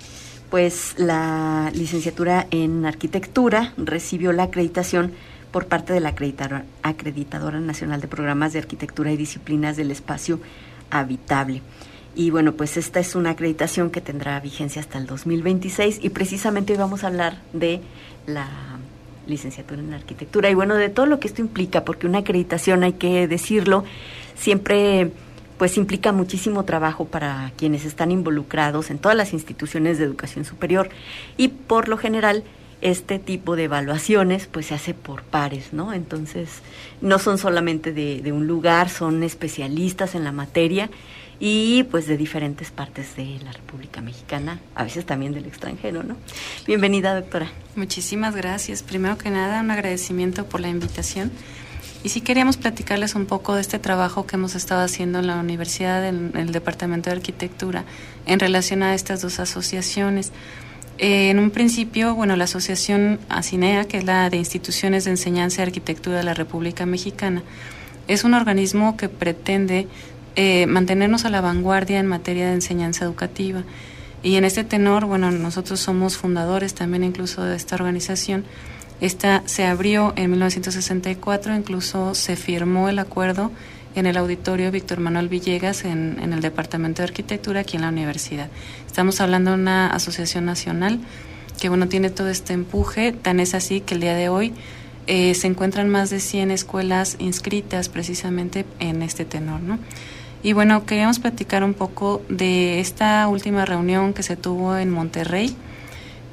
pues 0.49 0.95
la 0.97 1.71
licenciatura 1.73 2.45
en 2.51 2.85
arquitectura 2.85 3.73
recibió 3.77 4.33
la 4.33 4.43
acreditación 4.43 5.13
por 5.55 5.67
parte 5.67 5.93
de 5.93 6.01
la 6.01 6.09
acreditadora, 6.09 7.59
nacional 7.61 8.01
de 8.01 8.09
programas 8.09 8.51
de 8.51 8.59
arquitectura 8.59 9.13
y 9.13 9.15
disciplinas 9.15 9.77
del 9.77 9.89
espacio 9.89 10.41
habitable. 10.89 11.61
Y 12.13 12.29
bueno, 12.29 12.55
pues 12.55 12.75
esta 12.75 12.99
es 12.99 13.15
una 13.15 13.29
acreditación 13.29 13.89
que 13.89 14.01
tendrá 14.01 14.37
vigencia 14.41 14.81
hasta 14.81 14.97
el 14.97 15.05
2026 15.05 15.99
y 16.03 16.09
precisamente 16.09 16.73
hoy 16.73 16.79
vamos 16.79 17.05
a 17.05 17.07
hablar 17.07 17.37
de 17.53 17.79
la 18.27 18.49
licenciatura 19.27 19.79
en 19.79 19.93
arquitectura 19.93 20.49
y 20.49 20.55
bueno, 20.55 20.75
de 20.75 20.89
todo 20.89 21.05
lo 21.05 21.21
que 21.21 21.29
esto 21.29 21.39
implica, 21.39 21.85
porque 21.85 22.05
una 22.05 22.17
acreditación, 22.17 22.83
hay 22.83 22.91
que 22.91 23.25
decirlo, 23.25 23.85
siempre 24.35 25.11
pues 25.57 25.77
implica 25.77 26.11
muchísimo 26.11 26.65
trabajo 26.65 27.05
para 27.05 27.53
quienes 27.55 27.85
están 27.85 28.11
involucrados 28.11 28.91
en 28.91 28.97
todas 28.97 29.15
las 29.15 29.31
instituciones 29.31 29.99
de 29.99 30.03
educación 30.03 30.43
superior 30.43 30.89
y 31.37 31.47
por 31.47 31.87
lo 31.87 31.95
general 31.95 32.43
este 32.85 33.17
tipo 33.17 33.55
de 33.55 33.63
evaluaciones 33.63 34.45
pues 34.45 34.67
se 34.67 34.75
hace 34.75 34.93
por 34.93 35.23
pares, 35.23 35.73
¿no? 35.73 35.91
Entonces 35.91 36.49
no 37.01 37.17
son 37.17 37.39
solamente 37.39 37.93
de, 37.93 38.21
de 38.21 38.31
un 38.31 38.45
lugar, 38.45 38.89
son 38.89 39.23
especialistas 39.23 40.13
en 40.13 40.23
la 40.23 40.31
materia 40.31 40.91
y 41.39 41.83
pues 41.89 42.05
de 42.05 42.15
diferentes 42.15 42.69
partes 42.69 43.15
de 43.15 43.39
la 43.43 43.51
República 43.51 44.01
Mexicana, 44.01 44.59
a 44.75 44.83
veces 44.83 45.03
también 45.03 45.33
del 45.33 45.45
extranjero, 45.45 46.03
¿no? 46.03 46.15
Bienvenida, 46.67 47.19
doctora. 47.19 47.49
Muchísimas 47.75 48.35
gracias. 48.35 48.83
Primero 48.83 49.17
que 49.17 49.31
nada, 49.31 49.61
un 49.61 49.71
agradecimiento 49.71 50.45
por 50.45 50.61
la 50.61 50.69
invitación. 50.69 51.31
Y 52.03 52.09
sí 52.09 52.21
queríamos 52.21 52.57
platicarles 52.57 53.15
un 53.15 53.25
poco 53.25 53.55
de 53.55 53.61
este 53.61 53.79
trabajo 53.79 54.27
que 54.27 54.35
hemos 54.35 54.53
estado 54.53 54.83
haciendo 54.83 55.17
en 55.17 55.25
la 55.25 55.37
universidad, 55.37 56.07
en 56.07 56.33
el 56.35 56.51
Departamento 56.51 57.09
de 57.09 57.15
Arquitectura, 57.15 57.83
en 58.27 58.39
relación 58.39 58.83
a 58.83 58.93
estas 58.93 59.23
dos 59.23 59.39
asociaciones. 59.39 60.31
Eh, 60.97 61.29
en 61.29 61.39
un 61.39 61.51
principio, 61.51 62.15
bueno, 62.15 62.35
la 62.35 62.45
asociación 62.45 63.19
ACINEA, 63.27 63.85
que 63.85 63.97
es 63.97 64.05
la 64.05 64.29
de 64.29 64.37
Instituciones 64.37 65.03
de 65.03 65.11
Enseñanza 65.11 65.61
y 65.61 65.63
Arquitectura 65.63 66.17
de 66.17 66.23
la 66.23 66.33
República 66.33 66.85
Mexicana, 66.85 67.43
es 68.07 68.23
un 68.23 68.33
organismo 68.33 68.95
que 68.95 69.09
pretende 69.09 69.87
eh, 70.35 70.67
mantenernos 70.67 71.25
a 71.25 71.29
la 71.29 71.41
vanguardia 71.41 71.99
en 71.99 72.07
materia 72.07 72.47
de 72.47 72.53
enseñanza 72.53 73.03
educativa. 73.03 73.63
Y 74.23 74.35
en 74.35 74.45
este 74.45 74.63
tenor, 74.63 75.05
bueno, 75.05 75.31
nosotros 75.31 75.79
somos 75.79 76.17
fundadores 76.17 76.73
también 76.73 77.03
incluso 77.03 77.43
de 77.43 77.55
esta 77.55 77.75
organización. 77.75 78.45
Esta 79.01 79.43
se 79.45 79.65
abrió 79.65 80.13
en 80.15 80.31
1964, 80.31 81.55
incluso 81.55 82.15
se 82.15 82.35
firmó 82.37 82.87
el 82.87 82.99
acuerdo 82.99 83.51
en 83.95 84.05
el 84.05 84.17
auditorio 84.17 84.71
Víctor 84.71 84.99
Manuel 84.99 85.29
Villegas 85.29 85.85
en, 85.85 86.19
el 86.21 86.41
Departamento 86.41 87.01
de 87.01 87.07
Arquitectura 87.07 87.61
aquí 87.61 87.77
en 87.77 87.83
la 87.83 87.89
universidad. 87.89 88.49
Estamos 88.85 89.21
hablando 89.21 89.51
de 89.51 89.57
una 89.57 89.87
asociación 89.87 90.45
nacional 90.45 90.99
que 91.59 91.69
bueno 91.69 91.87
tiene 91.87 92.09
todo 92.09 92.29
este 92.29 92.53
empuje, 92.53 93.13
tan 93.13 93.39
es 93.39 93.55
así 93.55 93.79
que 93.79 93.95
el 93.95 94.01
día 94.01 94.15
de 94.15 94.27
hoy 94.27 94.53
eh, 95.07 95.33
se 95.35 95.47
encuentran 95.47 95.89
más 95.89 96.09
de 96.09 96.19
100 96.19 96.51
escuelas 96.51 97.15
inscritas 97.19 97.89
precisamente 97.89 98.65
en 98.79 99.01
este 99.01 99.23
tenor, 99.23 99.61
¿no? 99.61 99.79
Y 100.43 100.53
bueno, 100.53 100.85
queríamos 100.85 101.19
platicar 101.19 101.63
un 101.63 101.73
poco 101.73 102.21
de 102.29 102.79
esta 102.79 103.27
última 103.27 103.65
reunión 103.65 104.13
que 104.13 104.21
se 104.21 104.35
tuvo 104.35 104.77
en 104.77 104.91
Monterrey 104.91 105.55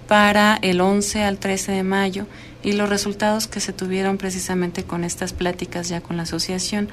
para 0.07 0.59
el 0.61 0.81
11 0.81 1.23
al 1.23 1.39
13 1.39 1.73
de 1.73 1.83
mayo 1.83 2.27
y 2.63 2.73
los 2.73 2.91
resultados 2.91 3.47
que 3.47 3.61
se 3.61 3.73
tuvieron 3.73 4.19
precisamente 4.19 4.85
con 4.85 5.05
estas 5.05 5.33
pláticas 5.33 5.89
ya 5.89 6.01
con 6.01 6.17
la 6.17 6.25
asociación. 6.25 6.89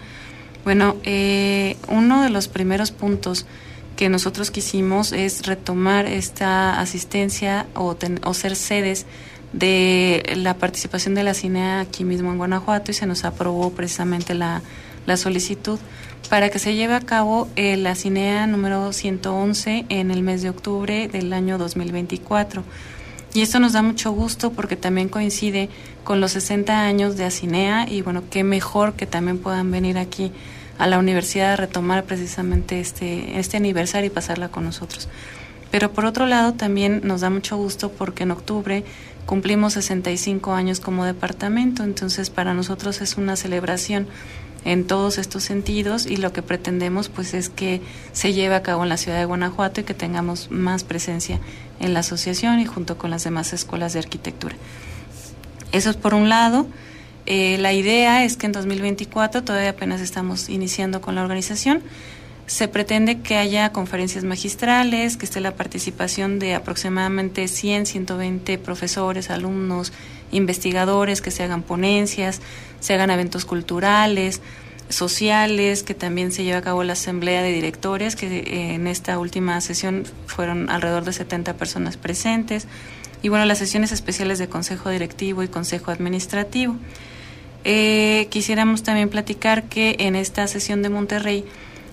Bueno, 0.69 0.97
eh, 1.03 1.77
uno 1.87 2.21
de 2.21 2.29
los 2.29 2.47
primeros 2.47 2.91
puntos 2.91 3.47
que 3.95 4.07
nosotros 4.07 4.51
quisimos 4.51 5.13
es 5.13 5.47
retomar 5.47 6.05
esta 6.05 6.79
asistencia 6.79 7.65
o, 7.73 7.97
o 8.23 8.33
ser 8.35 8.55
sedes 8.55 9.07
de 9.51 10.21
la 10.35 10.53
participación 10.57 11.15
de 11.15 11.23
la 11.23 11.33
CINEA 11.33 11.79
aquí 11.79 12.03
mismo 12.03 12.31
en 12.31 12.37
Guanajuato 12.37 12.91
y 12.91 12.93
se 12.93 13.07
nos 13.07 13.25
aprobó 13.25 13.71
precisamente 13.71 14.35
la, 14.35 14.61
la 15.07 15.17
solicitud 15.17 15.79
para 16.29 16.49
que 16.51 16.59
se 16.59 16.75
lleve 16.75 16.93
a 16.93 17.01
cabo 17.01 17.47
eh, 17.55 17.75
la 17.75 17.95
CINEA 17.95 18.45
número 18.45 18.93
111 18.93 19.87
en 19.89 20.11
el 20.11 20.21
mes 20.21 20.43
de 20.43 20.51
octubre 20.51 21.07
del 21.07 21.33
año 21.33 21.57
2024. 21.57 22.63
Y 23.33 23.41
esto 23.41 23.59
nos 23.59 23.73
da 23.73 23.81
mucho 23.81 24.11
gusto 24.11 24.51
porque 24.51 24.75
también 24.75 25.09
coincide 25.09 25.69
con 26.03 26.21
los 26.21 26.33
60 26.33 26.79
años 26.79 27.17
de 27.17 27.25
ACINEA 27.25 27.89
y 27.89 28.03
bueno, 28.03 28.21
qué 28.29 28.43
mejor 28.43 28.93
que 28.93 29.07
también 29.07 29.39
puedan 29.39 29.71
venir 29.71 29.97
aquí 29.97 30.31
a 30.79 30.87
la 30.87 30.97
universidad 30.97 31.57
retomar 31.57 32.05
precisamente 32.05 32.79
este, 32.79 33.37
este 33.37 33.57
aniversario 33.57 34.07
y 34.07 34.13
pasarla 34.13 34.49
con 34.49 34.63
nosotros. 34.63 35.07
Pero 35.69 35.91
por 35.91 36.05
otro 36.05 36.25
lado 36.25 36.53
también 36.53 37.01
nos 37.03 37.21
da 37.21 37.29
mucho 37.29 37.57
gusto 37.57 37.91
porque 37.91 38.23
en 38.23 38.31
octubre 38.31 38.83
cumplimos 39.27 39.73
65 39.73 40.53
años 40.53 40.79
como 40.79 41.05
departamento, 41.05 41.83
entonces 41.83 42.31
para 42.31 42.55
nosotros 42.55 43.01
es 43.01 43.17
una 43.17 43.35
celebración 43.35 44.07
en 44.65 44.87
todos 44.87 45.17
estos 45.17 45.43
sentidos 45.43 46.05
y 46.05 46.17
lo 46.17 46.33
que 46.33 46.41
pretendemos 46.41 47.09
pues 47.09 47.33
es 47.33 47.49
que 47.49 47.81
se 48.11 48.33
lleve 48.33 48.55
a 48.55 48.63
cabo 48.63 48.83
en 48.83 48.89
la 48.89 48.97
ciudad 48.97 49.19
de 49.19 49.25
Guanajuato 49.25 49.81
y 49.81 49.83
que 49.83 49.93
tengamos 49.93 50.49
más 50.49 50.83
presencia 50.83 51.39
en 51.79 51.93
la 51.93 51.99
asociación 51.99 52.59
y 52.59 52.65
junto 52.65 52.97
con 52.97 53.09
las 53.09 53.23
demás 53.23 53.53
escuelas 53.53 53.93
de 53.93 53.99
arquitectura. 53.99 54.55
Eso 55.71 55.89
es 55.89 55.97
por 55.97 56.13
un 56.13 56.29
lado. 56.29 56.67
Eh, 57.31 57.59
la 57.59 57.73
idea 57.73 58.25
es 58.25 58.37
que 58.37 58.47
en 58.47 58.53
2024, 58.53 59.43
todavía 59.43 59.69
apenas 59.69 60.01
estamos 60.01 60.49
iniciando 60.49 60.99
con 60.99 61.13
la 61.13 61.21
organización, 61.21 61.83
se 62.47 62.67
pretende 62.67 63.19
que 63.19 63.37
haya 63.37 63.71
conferencias 63.71 64.23
magistrales, 64.23 65.15
que 65.15 65.25
esté 65.25 65.39
la 65.39 65.53
participación 65.53 66.39
de 66.39 66.55
aproximadamente 66.55 67.47
100, 67.47 67.85
120 67.85 68.57
profesores, 68.57 69.29
alumnos, 69.29 69.93
investigadores, 70.31 71.21
que 71.21 71.29
se 71.29 71.43
hagan 71.43 71.61
ponencias, 71.61 72.41
se 72.79 72.95
hagan 72.95 73.11
eventos 73.11 73.45
culturales, 73.45 74.41
sociales, 74.89 75.83
que 75.83 75.93
también 75.93 76.31
se 76.31 76.43
lleve 76.43 76.57
a 76.57 76.63
cabo 76.63 76.83
la 76.83 76.93
asamblea 76.93 77.43
de 77.43 77.51
directores, 77.51 78.15
que 78.15 78.39
eh, 78.39 78.73
en 78.73 78.87
esta 78.87 79.19
última 79.19 79.61
sesión 79.61 80.05
fueron 80.25 80.71
alrededor 80.71 81.03
de 81.03 81.13
70 81.13 81.53
personas 81.57 81.95
presentes, 81.95 82.65
y 83.21 83.29
bueno, 83.29 83.45
las 83.45 83.59
sesiones 83.59 83.91
especiales 83.91 84.39
de 84.39 84.49
consejo 84.49 84.89
directivo 84.89 85.43
y 85.43 85.47
consejo 85.47 85.91
administrativo. 85.91 86.75
Eh, 87.71 88.25
quisiéramos 88.31 88.81
también 88.81 89.09
platicar 89.09 89.65
que 89.65 89.95
en 89.99 90.15
esta 90.15 90.47
sesión 90.47 90.81
de 90.81 90.89
Monterrey, 90.89 91.45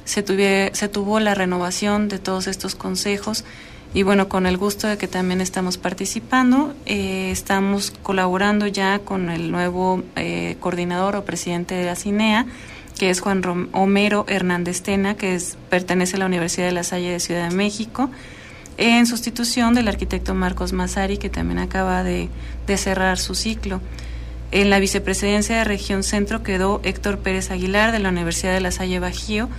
se, 0.06 0.24
se 0.72 0.88
tuvo 0.88 1.20
la 1.20 1.34
renovación 1.34 2.08
de 2.08 2.18
todos 2.18 2.46
estos 2.46 2.74
consejos 2.74 3.44
y 3.92 4.02
bueno, 4.02 4.26
con 4.30 4.46
el 4.46 4.56
gusto 4.56 4.88
de 4.88 4.96
que 4.96 5.06
también 5.06 5.42
estamos 5.42 5.76
participando, 5.76 6.74
eh, 6.86 7.30
estamos 7.30 7.92
colaborando 8.02 8.66
ya 8.66 9.00
con 9.00 9.28
el 9.28 9.50
nuevo 9.52 10.02
eh, 10.16 10.56
coordinador 10.60 11.14
o 11.14 11.26
presidente 11.26 11.74
de 11.74 11.84
la 11.84 11.94
CINEA, 11.94 12.46
que 12.98 13.10
es 13.10 13.20
Juan 13.20 13.42
Homero 13.72 14.24
Hernández 14.28 14.80
Tena, 14.80 15.14
que 15.14 15.34
es, 15.34 15.58
pertenece 15.68 16.16
a 16.16 16.20
la 16.20 16.26
Universidad 16.26 16.68
de 16.68 16.72
La 16.72 16.84
Salle 16.84 17.10
de 17.10 17.20
Ciudad 17.20 17.50
de 17.50 17.54
México, 17.54 18.08
en 18.78 19.06
sustitución 19.06 19.74
del 19.74 19.88
arquitecto 19.88 20.34
Marcos 20.34 20.72
Mazari, 20.72 21.18
que 21.18 21.28
también 21.28 21.58
acaba 21.58 22.02
de 22.02 22.30
cerrar 22.78 23.18
su 23.18 23.34
ciclo. 23.34 23.82
En 24.56 24.70
la 24.70 24.78
vicepresidencia 24.78 25.58
de 25.58 25.64
Región 25.64 26.02
Centro 26.02 26.42
quedó 26.42 26.80
Héctor 26.82 27.18
Pérez 27.18 27.50
Aguilar 27.50 27.92
de 27.92 27.98
la 27.98 28.08
Universidad 28.08 28.54
de 28.54 28.62
La 28.62 28.70
Salle 28.70 28.98
Bajío, 29.00 29.50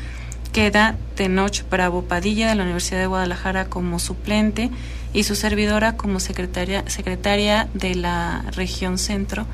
queda 0.54 0.96
Tenoch 1.14 1.70
Bravo 1.70 2.06
Padilla 2.06 2.50
de 2.50 2.56
la 2.56 2.64
Universidad 2.64 3.02
de 3.02 3.06
Guadalajara 3.06 3.66
como 3.66 4.00
suplente 4.00 4.72
y 5.14 5.22
su 5.22 5.36
servidora 5.36 5.98
como 5.98 6.20
secretaria, 6.20 6.84
secretaria 6.88 7.70
de 7.76 7.94
la 7.94 8.44
región 8.56 8.98
centro 8.98 9.46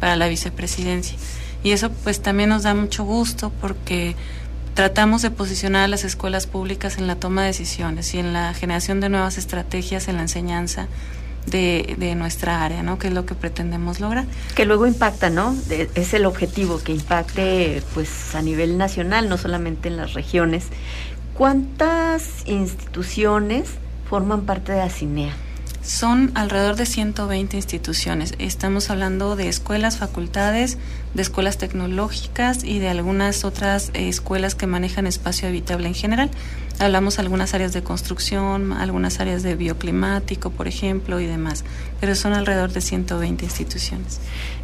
para 0.00 0.16
la 0.16 0.28
vicepresidencia. 0.28 1.16
Y 1.64 1.70
eso 1.70 1.90
pues 1.90 2.20
también 2.20 2.50
nos 2.50 2.64
da 2.64 2.74
mucho 2.74 3.02
gusto 3.02 3.50
porque 3.58 4.16
tratamos 4.74 5.22
de 5.22 5.30
posicionar 5.30 5.84
a 5.84 5.88
las 5.88 6.04
escuelas 6.04 6.46
públicas 6.46 6.98
en 6.98 7.06
la 7.06 7.16
toma 7.16 7.40
de 7.40 7.46
decisiones 7.46 8.12
y 8.12 8.18
en 8.18 8.34
la 8.34 8.52
generación 8.52 9.00
de 9.00 9.08
nuevas 9.08 9.38
estrategias 9.38 10.08
en 10.08 10.16
la 10.16 10.22
enseñanza 10.22 10.88
de, 11.50 12.14
nuestra 12.16 12.64
área, 12.64 12.82
¿no? 12.82 12.98
Que 12.98 13.08
es 13.08 13.14
lo 13.14 13.26
que 13.26 13.34
pretendemos 13.34 14.00
lograr. 14.00 14.24
Que 14.54 14.64
luego 14.64 14.86
impacta, 14.86 15.30
¿no? 15.30 15.56
es 15.68 16.14
el 16.14 16.26
objetivo, 16.26 16.78
que 16.82 16.92
impacte 16.92 17.82
pues 17.94 18.34
a 18.34 18.42
nivel 18.42 18.78
nacional, 18.78 19.28
no 19.28 19.38
solamente 19.38 19.88
en 19.88 19.96
las 19.96 20.14
regiones. 20.14 20.66
¿Cuántas 21.34 22.46
instituciones 22.46 23.70
forman 24.08 24.42
parte 24.42 24.72
de 24.72 24.80
ACINEA? 24.82 25.32
Son 25.90 26.30
alrededor 26.36 26.76
de 26.76 26.86
120 26.86 27.56
instituciones. 27.56 28.34
Estamos 28.38 28.90
hablando 28.90 29.34
de 29.34 29.48
escuelas, 29.48 29.96
facultades, 29.96 30.78
de 31.14 31.22
escuelas 31.22 31.58
tecnológicas 31.58 32.62
y 32.62 32.78
de 32.78 32.88
algunas 32.88 33.44
otras 33.44 33.90
eh, 33.94 34.08
escuelas 34.08 34.54
que 34.54 34.68
manejan 34.68 35.08
espacio 35.08 35.48
habitable 35.48 35.88
en 35.88 35.94
general. 35.94 36.30
Hablamos 36.78 37.18
algunas 37.18 37.54
áreas 37.54 37.72
de 37.72 37.82
construcción, 37.82 38.72
algunas 38.72 39.18
áreas 39.18 39.42
de 39.42 39.56
bioclimático, 39.56 40.50
por 40.50 40.68
ejemplo, 40.68 41.18
y 41.18 41.26
demás, 41.26 41.64
pero 41.98 42.14
son 42.14 42.34
alrededor 42.34 42.70
de 42.70 42.82
120 42.82 43.44
instituciones. 43.44 44.20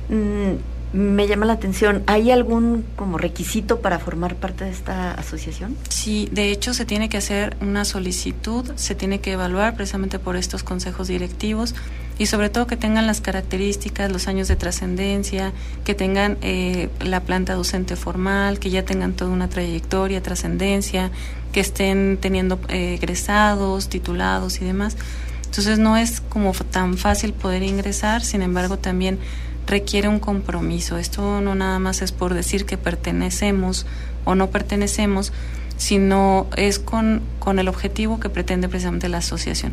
Mm, 0.08 0.75
me 0.92 1.26
llama 1.26 1.46
la 1.46 1.54
atención, 1.54 2.02
¿hay 2.06 2.30
algún 2.30 2.84
como 2.96 3.18
requisito 3.18 3.80
para 3.80 3.98
formar 3.98 4.36
parte 4.36 4.64
de 4.64 4.70
esta 4.70 5.12
asociación? 5.12 5.76
Sí, 5.88 6.28
de 6.32 6.50
hecho 6.50 6.74
se 6.74 6.84
tiene 6.84 7.08
que 7.08 7.16
hacer 7.16 7.56
una 7.60 7.84
solicitud, 7.84 8.70
se 8.76 8.94
tiene 8.94 9.20
que 9.20 9.32
evaluar 9.32 9.74
precisamente 9.74 10.18
por 10.18 10.36
estos 10.36 10.62
consejos 10.62 11.08
directivos 11.08 11.74
y 12.18 12.26
sobre 12.26 12.48
todo 12.48 12.66
que 12.66 12.76
tengan 12.76 13.06
las 13.06 13.20
características, 13.20 14.10
los 14.10 14.26
años 14.26 14.48
de 14.48 14.56
trascendencia, 14.56 15.52
que 15.84 15.94
tengan 15.94 16.38
eh, 16.40 16.88
la 17.00 17.20
planta 17.20 17.54
docente 17.54 17.94
formal, 17.96 18.58
que 18.58 18.70
ya 18.70 18.84
tengan 18.84 19.12
toda 19.12 19.30
una 19.30 19.48
trayectoria, 19.48 20.22
trascendencia, 20.22 21.10
que 21.52 21.60
estén 21.60 22.18
teniendo 22.20 22.58
eh, 22.68 22.94
egresados, 22.94 23.88
titulados 23.88 24.62
y 24.62 24.64
demás. 24.64 24.96
Entonces 25.44 25.78
no 25.78 25.96
es 25.96 26.20
como 26.20 26.52
tan 26.52 26.96
fácil 26.96 27.32
poder 27.32 27.62
ingresar, 27.62 28.22
sin 28.22 28.42
embargo 28.42 28.78
también 28.78 29.18
requiere 29.66 30.08
un 30.08 30.18
compromiso. 30.18 30.98
Esto 30.98 31.40
no 31.40 31.54
nada 31.54 31.78
más 31.78 32.02
es 32.02 32.12
por 32.12 32.34
decir 32.34 32.66
que 32.66 32.78
pertenecemos 32.78 33.86
o 34.24 34.34
no 34.34 34.50
pertenecemos, 34.50 35.32
sino 35.76 36.46
es 36.56 36.78
con, 36.78 37.22
con 37.38 37.58
el 37.58 37.68
objetivo 37.68 38.20
que 38.20 38.28
pretende 38.28 38.68
precisamente 38.68 39.08
la 39.08 39.18
asociación 39.18 39.72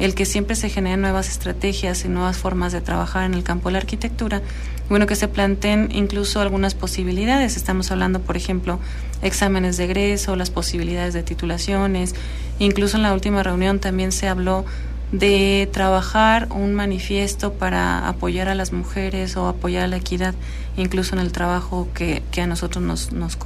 el 0.00 0.14
que 0.14 0.24
siempre 0.24 0.56
se 0.56 0.70
generen 0.70 1.02
nuevas 1.02 1.28
estrategias 1.28 2.04
y 2.04 2.08
nuevas 2.08 2.38
formas 2.38 2.72
de 2.72 2.80
trabajar 2.80 3.24
en 3.24 3.34
el 3.34 3.42
campo 3.42 3.68
de 3.68 3.74
la 3.74 3.78
arquitectura, 3.78 4.40
bueno, 4.88 5.06
que 5.06 5.14
se 5.14 5.28
planteen 5.28 5.90
incluso 5.92 6.40
algunas 6.40 6.74
posibilidades. 6.74 7.56
Estamos 7.56 7.90
hablando, 7.92 8.20
por 8.20 8.36
ejemplo, 8.36 8.80
exámenes 9.22 9.76
de 9.76 9.84
egreso, 9.84 10.36
las 10.36 10.50
posibilidades 10.50 11.12
de 11.12 11.22
titulaciones. 11.22 12.14
Incluso 12.58 12.96
en 12.96 13.02
la 13.02 13.12
última 13.12 13.42
reunión 13.42 13.78
también 13.78 14.10
se 14.10 14.26
habló 14.26 14.64
de 15.12 15.68
trabajar 15.72 16.48
un 16.50 16.74
manifiesto 16.74 17.52
para 17.54 18.08
apoyar 18.08 18.48
a 18.48 18.54
las 18.54 18.72
mujeres 18.72 19.36
o 19.36 19.48
apoyar 19.48 19.84
a 19.84 19.88
la 19.88 19.96
equidad, 19.96 20.34
incluso 20.76 21.14
en 21.14 21.20
el 21.20 21.32
trabajo 21.32 21.88
que, 21.94 22.22
que 22.30 22.42
a 22.42 22.46
nosotros 22.46 22.84
nos, 22.84 23.12
nos, 23.12 23.38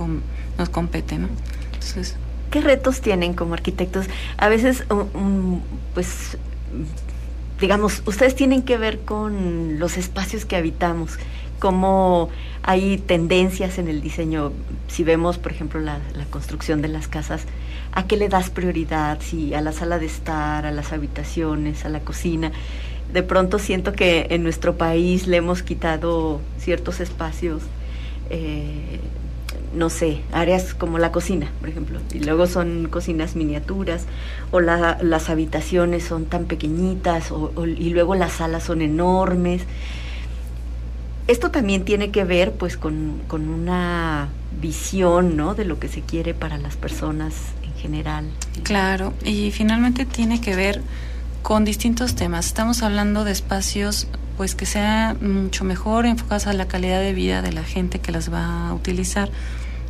nos 0.58 0.68
compete. 0.68 1.18
¿no? 1.18 1.28
Entonces, 1.72 2.16
¿Qué 2.54 2.60
retos 2.60 3.00
tienen 3.00 3.34
como 3.34 3.54
arquitectos? 3.54 4.06
A 4.36 4.48
veces, 4.48 4.84
pues, 5.92 6.38
digamos, 7.60 8.04
ustedes 8.06 8.36
tienen 8.36 8.62
que 8.62 8.78
ver 8.78 9.00
con 9.00 9.80
los 9.80 9.96
espacios 9.96 10.44
que 10.44 10.54
habitamos, 10.54 11.18
cómo 11.58 12.28
hay 12.62 12.98
tendencias 12.98 13.78
en 13.78 13.88
el 13.88 14.00
diseño. 14.00 14.52
Si 14.88 15.04
vemos, 15.04 15.38
por 15.38 15.52
ejemplo, 15.52 15.80
la, 15.80 16.00
construcción 16.30 16.82
de 16.82 16.88
las 16.88 17.08
casas, 17.08 17.44
¿a 17.92 18.06
qué 18.06 18.16
le 18.16 18.28
das 18.28 18.50
prioridad? 18.50 19.20
Si 19.20 19.54
a 19.54 19.60
la 19.60 19.72
sala 19.72 19.98
de 19.98 20.06
estar, 20.06 20.66
a 20.66 20.72
las 20.72 20.92
habitaciones, 20.92 21.84
a 21.84 21.88
la 21.88 22.00
cocina. 22.00 22.52
De 23.12 23.22
pronto 23.22 23.58
siento 23.58 23.92
que 23.92 24.26
en 24.30 24.42
nuestro 24.42 24.76
país 24.76 25.26
le 25.26 25.36
hemos 25.36 25.62
quitado 25.62 26.40
ciertos 26.58 27.00
espacios. 27.00 27.62
Eh, 28.30 29.00
no 29.74 29.90
sé, 29.90 30.20
áreas 30.32 30.74
como 30.74 30.98
la 30.98 31.12
cocina, 31.12 31.50
por 31.60 31.68
ejemplo, 31.68 32.00
y 32.12 32.20
luego 32.20 32.46
son 32.46 32.88
cocinas 32.88 33.34
miniaturas, 33.34 34.06
o 34.52 34.60
las 34.60 35.30
habitaciones 35.30 36.04
son 36.04 36.26
tan 36.26 36.44
pequeñitas, 36.44 37.32
y 37.76 37.90
luego 37.90 38.14
las 38.14 38.34
salas 38.34 38.62
son 38.62 38.82
enormes. 38.82 39.62
Esto 41.26 41.50
también 41.50 41.84
tiene 41.84 42.10
que 42.10 42.24
ver 42.24 42.52
pues 42.52 42.76
con, 42.76 43.20
con 43.28 43.48
una 43.48 44.28
visión, 44.60 45.36
¿no? 45.36 45.54
De 45.54 45.64
lo 45.64 45.78
que 45.78 45.88
se 45.88 46.00
quiere 46.02 46.34
para 46.34 46.58
las 46.58 46.76
personas 46.76 47.34
en 47.62 47.74
general. 47.74 48.26
Claro, 48.62 49.14
y 49.24 49.50
finalmente 49.50 50.04
tiene 50.04 50.40
que 50.40 50.54
ver 50.54 50.82
con 51.42 51.64
distintos 51.64 52.14
temas. 52.14 52.46
Estamos 52.46 52.82
hablando 52.82 53.24
de 53.24 53.32
espacios 53.32 54.08
pues 54.36 54.54
que 54.54 54.66
sean 54.66 55.18
mucho 55.44 55.64
mejor 55.64 56.06
enfocados 56.06 56.46
a 56.46 56.52
la 56.52 56.66
calidad 56.66 57.00
de 57.00 57.12
vida 57.12 57.40
de 57.40 57.52
la 57.52 57.62
gente 57.62 58.00
que 58.00 58.10
las 58.10 58.32
va 58.32 58.68
a 58.68 58.74
utilizar 58.74 59.30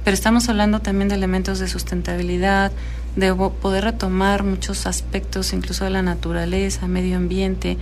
pero 0.04 0.14
estamos 0.14 0.48
hablando 0.50 0.80
también 0.80 1.08
de 1.08 1.14
elementos 1.14 1.58
de 1.58 1.66
sustentabilidad, 1.66 2.70
de 3.16 3.34
poder 3.34 3.84
retomar 3.84 4.44
muchos 4.44 4.86
aspectos 4.86 5.54
incluso 5.54 5.84
de 5.84 5.90
la 5.90 6.02
naturaleza, 6.02 6.86
medio 6.86 7.16
ambiente, 7.16 7.78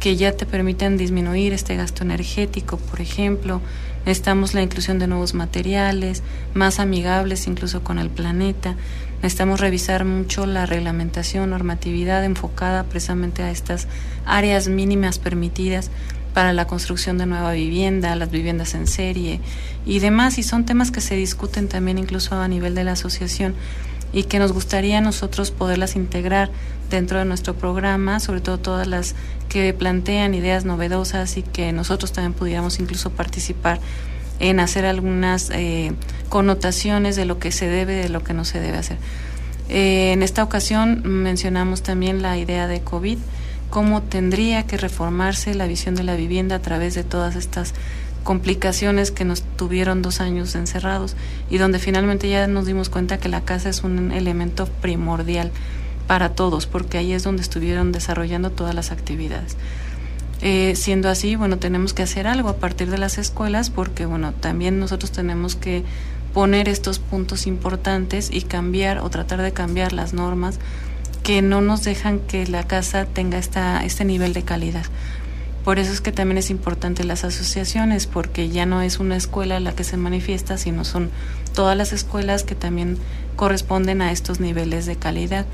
que 0.00 0.16
ya 0.16 0.32
te 0.32 0.46
permiten 0.46 0.96
disminuir 0.96 1.52
este 1.52 1.76
gasto 1.76 2.02
energético, 2.04 2.76
por 2.76 3.00
ejemplo. 3.00 3.60
Necesitamos 4.04 4.54
la 4.54 4.62
inclusión 4.62 4.98
de 4.98 5.08
nuevos 5.08 5.34
materiales, 5.34 6.22
más 6.54 6.78
amigables 6.78 7.46
incluso 7.46 7.82
con 7.82 7.98
el 7.98 8.08
planeta. 8.08 8.76
Necesitamos 9.16 9.60
revisar 9.60 10.04
mucho 10.04 10.46
la 10.46 10.66
reglamentación, 10.66 11.50
normatividad 11.50 12.24
enfocada 12.24 12.84
precisamente 12.84 13.42
a 13.42 13.50
estas 13.50 13.88
áreas 14.24 14.68
mínimas 14.68 15.18
permitidas 15.18 15.90
para 16.34 16.52
la 16.52 16.66
construcción 16.66 17.16
de 17.16 17.24
nueva 17.26 17.52
vivienda, 17.52 18.14
las 18.14 18.30
viviendas 18.30 18.74
en 18.74 18.86
serie 18.86 19.40
y 19.86 19.98
demás. 20.00 20.38
Y 20.38 20.42
son 20.42 20.66
temas 20.66 20.90
que 20.90 21.00
se 21.00 21.16
discuten 21.16 21.66
también 21.66 21.98
incluso 21.98 22.36
a 22.36 22.46
nivel 22.46 22.74
de 22.74 22.84
la 22.84 22.92
asociación 22.92 23.54
y 24.12 24.24
que 24.24 24.38
nos 24.38 24.52
gustaría 24.52 24.98
a 24.98 25.00
nosotros 25.00 25.50
poderlas 25.50 25.96
integrar 25.96 26.50
dentro 26.90 27.18
de 27.18 27.24
nuestro 27.24 27.54
programa, 27.54 28.20
sobre 28.20 28.40
todo 28.40 28.58
todas 28.58 28.86
las 28.86 29.14
que 29.48 29.72
plantean 29.74 30.34
ideas 30.34 30.64
novedosas 30.64 31.36
y 31.36 31.42
que 31.42 31.72
nosotros 31.72 32.12
también 32.12 32.32
pudiéramos 32.32 32.78
incluso 32.78 33.10
participar 33.10 33.80
en 34.38 34.60
hacer 34.60 34.84
algunas 34.84 35.50
eh, 35.50 35.92
connotaciones 36.28 37.16
de 37.16 37.24
lo 37.24 37.38
que 37.38 37.52
se 37.52 37.68
debe, 37.68 37.94
de 37.94 38.08
lo 38.08 38.22
que 38.22 38.34
no 38.34 38.44
se 38.44 38.60
debe 38.60 38.78
hacer. 38.78 38.98
Eh, 39.68 40.12
en 40.12 40.22
esta 40.22 40.42
ocasión 40.42 41.02
mencionamos 41.04 41.82
también 41.82 42.22
la 42.22 42.36
idea 42.38 42.66
de 42.66 42.80
COVID, 42.80 43.18
cómo 43.70 44.02
tendría 44.02 44.64
que 44.64 44.76
reformarse 44.76 45.54
la 45.54 45.66
visión 45.66 45.94
de 45.94 46.04
la 46.04 46.14
vivienda 46.14 46.56
a 46.56 46.60
través 46.60 46.94
de 46.94 47.02
todas 47.02 47.34
estas 47.34 47.74
complicaciones 48.26 49.12
que 49.12 49.24
nos 49.24 49.42
tuvieron 49.42 50.02
dos 50.02 50.20
años 50.20 50.56
encerrados 50.56 51.14
y 51.48 51.58
donde 51.58 51.78
finalmente 51.78 52.28
ya 52.28 52.48
nos 52.48 52.66
dimos 52.66 52.88
cuenta 52.88 53.18
que 53.18 53.28
la 53.28 53.42
casa 53.42 53.68
es 53.68 53.84
un 53.84 54.10
elemento 54.10 54.66
primordial 54.66 55.52
para 56.08 56.30
todos, 56.30 56.66
porque 56.66 56.98
ahí 56.98 57.12
es 57.12 57.22
donde 57.22 57.42
estuvieron 57.42 57.92
desarrollando 57.92 58.50
todas 58.50 58.74
las 58.74 58.90
actividades. 58.90 59.56
Eh, 60.42 60.74
siendo 60.74 61.08
así, 61.08 61.36
bueno, 61.36 61.58
tenemos 61.58 61.94
que 61.94 62.02
hacer 62.02 62.26
algo 62.26 62.48
a 62.48 62.56
partir 62.56 62.90
de 62.90 62.98
las 62.98 63.16
escuelas, 63.16 63.70
porque 63.70 64.06
bueno, 64.06 64.32
también 64.32 64.80
nosotros 64.80 65.12
tenemos 65.12 65.54
que 65.54 65.84
poner 66.34 66.68
estos 66.68 66.98
puntos 66.98 67.46
importantes 67.46 68.28
y 68.32 68.42
cambiar 68.42 68.98
o 68.98 69.08
tratar 69.08 69.40
de 69.40 69.52
cambiar 69.52 69.92
las 69.92 70.14
normas 70.14 70.58
que 71.22 71.42
no 71.42 71.60
nos 71.60 71.84
dejan 71.84 72.18
que 72.18 72.44
la 72.48 72.64
casa 72.64 73.04
tenga 73.04 73.38
esta, 73.38 73.84
este 73.84 74.04
nivel 74.04 74.32
de 74.32 74.42
calidad. 74.42 74.84
Por 75.66 75.80
eso 75.80 75.92
es 75.92 76.00
que 76.00 76.12
también 76.12 76.38
es 76.38 76.50
importante 76.50 77.02
las 77.02 77.24
asociaciones, 77.24 78.06
porque 78.06 78.50
ya 78.50 78.66
no 78.66 78.82
es 78.82 79.00
una 79.00 79.16
escuela 79.16 79.58
la 79.58 79.72
que 79.72 79.82
se 79.82 79.96
manifiesta, 79.96 80.58
sino 80.58 80.84
son 80.84 81.10
todas 81.56 81.76
las 81.76 81.92
escuelas 81.92 82.44
que 82.44 82.54
también 82.54 82.98
corresponden 83.34 84.00
a 84.00 84.12
estos 84.12 84.38
niveles 84.38 84.86
de 84.86 84.94
calidad 84.94 85.44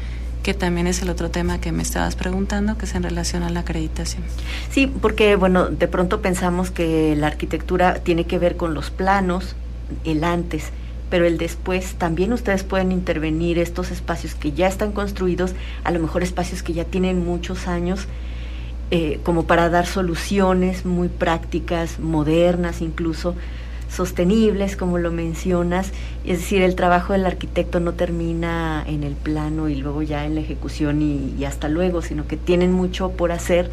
que 0.42 0.52
también 0.52 0.86
es 0.86 1.00
el 1.00 1.08
otro 1.08 1.30
tema 1.30 1.62
que 1.62 1.72
me 1.72 1.82
estabas 1.82 2.14
preguntando, 2.14 2.76
que 2.76 2.84
es 2.84 2.94
en 2.94 3.04
relación 3.04 3.42
a 3.42 3.48
la 3.48 3.60
acreditación. 3.60 4.22
Sí, 4.70 4.86
porque 4.86 5.34
bueno, 5.36 5.68
de 5.68 5.88
pronto 5.88 6.20
pensamos 6.20 6.70
que 6.70 7.16
la 7.16 7.28
arquitectura 7.28 8.00
tiene 8.00 8.26
que 8.26 8.38
ver 8.38 8.58
con 8.58 8.74
los 8.74 8.90
planos, 8.90 9.56
el 10.04 10.24
antes, 10.24 10.72
pero 11.08 11.24
el 11.24 11.38
después 11.38 11.94
también 11.94 12.34
ustedes 12.34 12.64
pueden 12.64 12.92
intervenir 12.92 13.58
estos 13.58 13.90
espacios 13.90 14.34
que 14.34 14.52
ya 14.52 14.66
están 14.66 14.92
construidos, 14.92 15.54
a 15.84 15.90
lo 15.90 16.00
mejor 16.00 16.22
espacios 16.22 16.62
que 16.62 16.74
ya 16.74 16.84
tienen 16.84 17.24
muchos 17.24 17.66
años, 17.66 18.08
eh, 18.94 19.20
como 19.22 19.46
para 19.46 19.70
dar 19.70 19.86
soluciones 19.86 20.84
muy 20.84 21.08
prácticas, 21.08 21.98
modernas 21.98 22.82
incluso, 22.82 23.34
sostenibles, 23.88 24.76
como 24.76 24.98
lo 24.98 25.10
mencionas. 25.10 25.92
Es 26.26 26.40
decir, 26.40 26.60
el 26.60 26.74
trabajo 26.74 27.14
del 27.14 27.24
arquitecto 27.24 27.80
no 27.80 27.94
termina 27.94 28.84
en 28.86 29.02
el 29.02 29.14
plano 29.14 29.70
y 29.70 29.76
luego 29.76 30.02
ya 30.02 30.26
en 30.26 30.34
la 30.34 30.42
ejecución 30.42 31.00
y, 31.00 31.42
hasta 31.46 31.70
luego, 31.70 32.02
sino 32.02 32.26
que 32.26 32.36
tienen 32.36 32.70
mucho 32.70 33.12
por 33.12 33.32
hacer 33.32 33.70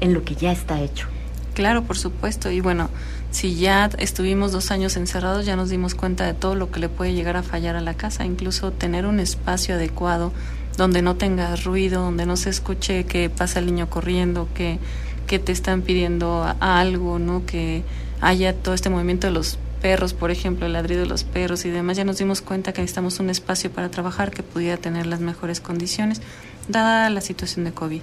en 0.00 0.14
lo 0.14 0.24
que 0.24 0.36
ya 0.36 0.52
está 0.52 0.80
hecho. 0.80 1.06
Claro, 1.52 1.82
por 1.82 1.98
supuesto. 1.98 2.50
Y 2.50 2.62
bueno, 2.62 2.88
si 3.30 3.56
ya 3.56 3.90
estuvimos 3.98 4.52
dos 4.52 4.70
años 4.70 4.96
encerrados, 4.96 5.44
ya 5.44 5.54
nos 5.54 5.68
dimos 5.68 5.94
cuenta 5.94 6.24
de 6.24 6.32
todo 6.32 6.54
lo 6.54 6.70
que 6.70 6.80
le 6.80 6.88
puede 6.88 7.12
llegar 7.12 7.36
a 7.36 7.42
fallar 7.42 7.76
a 7.76 7.82
la 7.82 7.92
casa, 7.92 8.24
incluso 8.24 8.72
tener 8.72 9.04
un 9.04 9.20
espacio 9.20 9.74
adecuado 9.74 10.32
donde 10.76 11.02
no 11.02 11.16
tenga 11.16 11.54
ruido, 11.56 12.02
donde 12.02 12.26
no 12.26 12.36
se 12.36 12.50
escuche 12.50 13.04
que 13.04 13.30
pasa 13.30 13.58
el 13.58 13.66
niño 13.66 13.88
corriendo, 13.90 14.48
que, 14.54 14.78
que 15.26 15.38
te 15.38 15.52
están 15.52 15.82
pidiendo 15.82 16.54
algo, 16.60 17.18
¿no? 17.18 17.44
Que 17.46 17.82
haya 18.20 18.54
todo 18.54 18.74
este 18.74 18.90
movimiento 18.90 19.26
de 19.26 19.32
los 19.32 19.58
perros, 19.82 20.14
por 20.14 20.30
ejemplo, 20.30 20.64
el 20.64 20.72
ladrido 20.72 21.02
de 21.02 21.08
los 21.08 21.24
perros 21.24 21.64
y 21.64 21.70
demás, 21.70 21.96
ya 21.96 22.04
nos 22.04 22.18
dimos 22.18 22.40
cuenta 22.40 22.72
que 22.72 22.80
necesitamos 22.80 23.18
un 23.18 23.28
espacio 23.28 23.70
para 23.70 23.90
trabajar 23.90 24.30
que 24.30 24.42
pudiera 24.44 24.76
tener 24.76 25.06
las 25.06 25.20
mejores 25.20 25.60
condiciones, 25.60 26.22
dada 26.68 27.10
la 27.10 27.20
situación 27.20 27.64
de 27.64 27.72
COVID. 27.72 28.00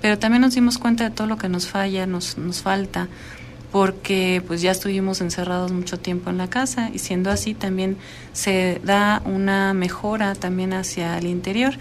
Pero 0.00 0.18
también 0.18 0.40
nos 0.40 0.54
dimos 0.54 0.78
cuenta 0.78 1.04
de 1.04 1.10
todo 1.10 1.26
lo 1.26 1.36
que 1.36 1.48
nos 1.48 1.66
falla, 1.66 2.06
nos, 2.06 2.38
nos 2.38 2.62
falta, 2.62 3.08
porque 3.70 4.42
pues 4.46 4.62
ya 4.62 4.70
estuvimos 4.70 5.20
encerrados 5.20 5.70
mucho 5.72 5.98
tiempo 5.98 6.30
en 6.30 6.38
la 6.38 6.48
casa 6.48 6.90
y 6.94 6.98
siendo 6.98 7.30
así 7.30 7.52
también 7.52 7.98
se 8.32 8.80
da 8.82 9.20
una 9.26 9.74
mejora 9.74 10.34
también 10.34 10.72
hacia 10.72 11.18
el 11.18 11.26
interior. 11.26 11.74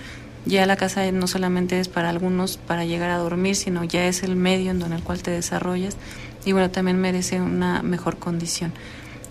Ya 0.48 0.66
la 0.66 0.78
casa 0.78 1.12
no 1.12 1.28
solamente 1.28 1.78
es 1.78 1.90
para 1.90 2.10
algunos 2.10 2.56
para 2.56 2.86
llegar 2.86 3.10
a 3.10 3.18
dormir, 3.18 3.58
sino 3.58 3.84
ya 3.84 4.06
es 4.06 4.24
el 4.24 4.38
medio 4.38 4.72
en 4.72 4.94
el 4.94 5.04
cual 5.04 5.22
te 5.22 5.30
desarrollas 5.30 5.98
y 6.46 6.54
bueno, 6.54 6.72
también 6.72 7.02
merece 7.02 7.42
una 7.42 7.84
mejor 7.84 8.18
condición. 8.18 8.72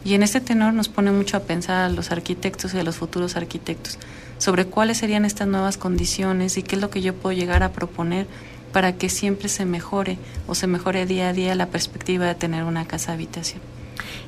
Y 0.04 0.12
en 0.12 0.22
este 0.22 0.42
tenor 0.42 0.74
nos 0.74 0.90
pone 0.90 1.10
mucho 1.12 1.38
a 1.38 1.40
pensar 1.40 1.78
a 1.78 1.88
los 1.88 2.12
arquitectos 2.12 2.74
y 2.74 2.78
a 2.78 2.82
los 2.82 2.96
futuros 2.96 3.34
arquitectos 3.34 3.98
sobre 4.36 4.66
cuáles 4.66 4.98
serían 4.98 5.24
estas 5.24 5.48
nuevas 5.48 5.78
condiciones 5.78 6.58
y 6.58 6.62
qué 6.62 6.74
es 6.74 6.82
lo 6.82 6.90
que 6.90 7.00
yo 7.00 7.14
puedo 7.14 7.34
llegar 7.34 7.62
a 7.62 7.72
proponer 7.72 8.26
para 8.72 8.92
que 8.92 9.08
siempre 9.08 9.48
se 9.48 9.64
mejore 9.64 10.18
o 10.46 10.54
se 10.54 10.66
mejore 10.66 11.06
día 11.06 11.30
a 11.30 11.32
día 11.32 11.54
la 11.54 11.68
perspectiva 11.68 12.26
de 12.26 12.34
tener 12.34 12.64
una 12.64 12.86
casa 12.86 13.14
habitación. 13.14 13.62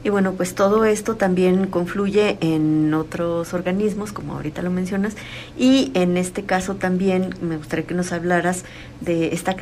Y 0.04 0.11
bueno, 0.11 0.33
pues 0.33 0.54
todo 0.54 0.85
esto 0.85 1.16
también 1.16 1.66
confluye 1.66 2.38
en 2.40 2.94
otros 2.94 3.52
organismos, 3.54 4.12
como 4.12 4.35
ahorita 4.35 4.62
lo 4.62 4.70
mencionas, 4.70 5.14
y 5.59 5.90
en 5.94 6.16
este 6.16 6.44
caso 6.44 6.76
también 6.76 7.35
me 7.40 7.57
gustaría 7.57 7.87
que 7.87 7.94
nos 7.94 8.12
hablaras 8.12 8.64
de 9.00 9.35
esta 9.35 9.57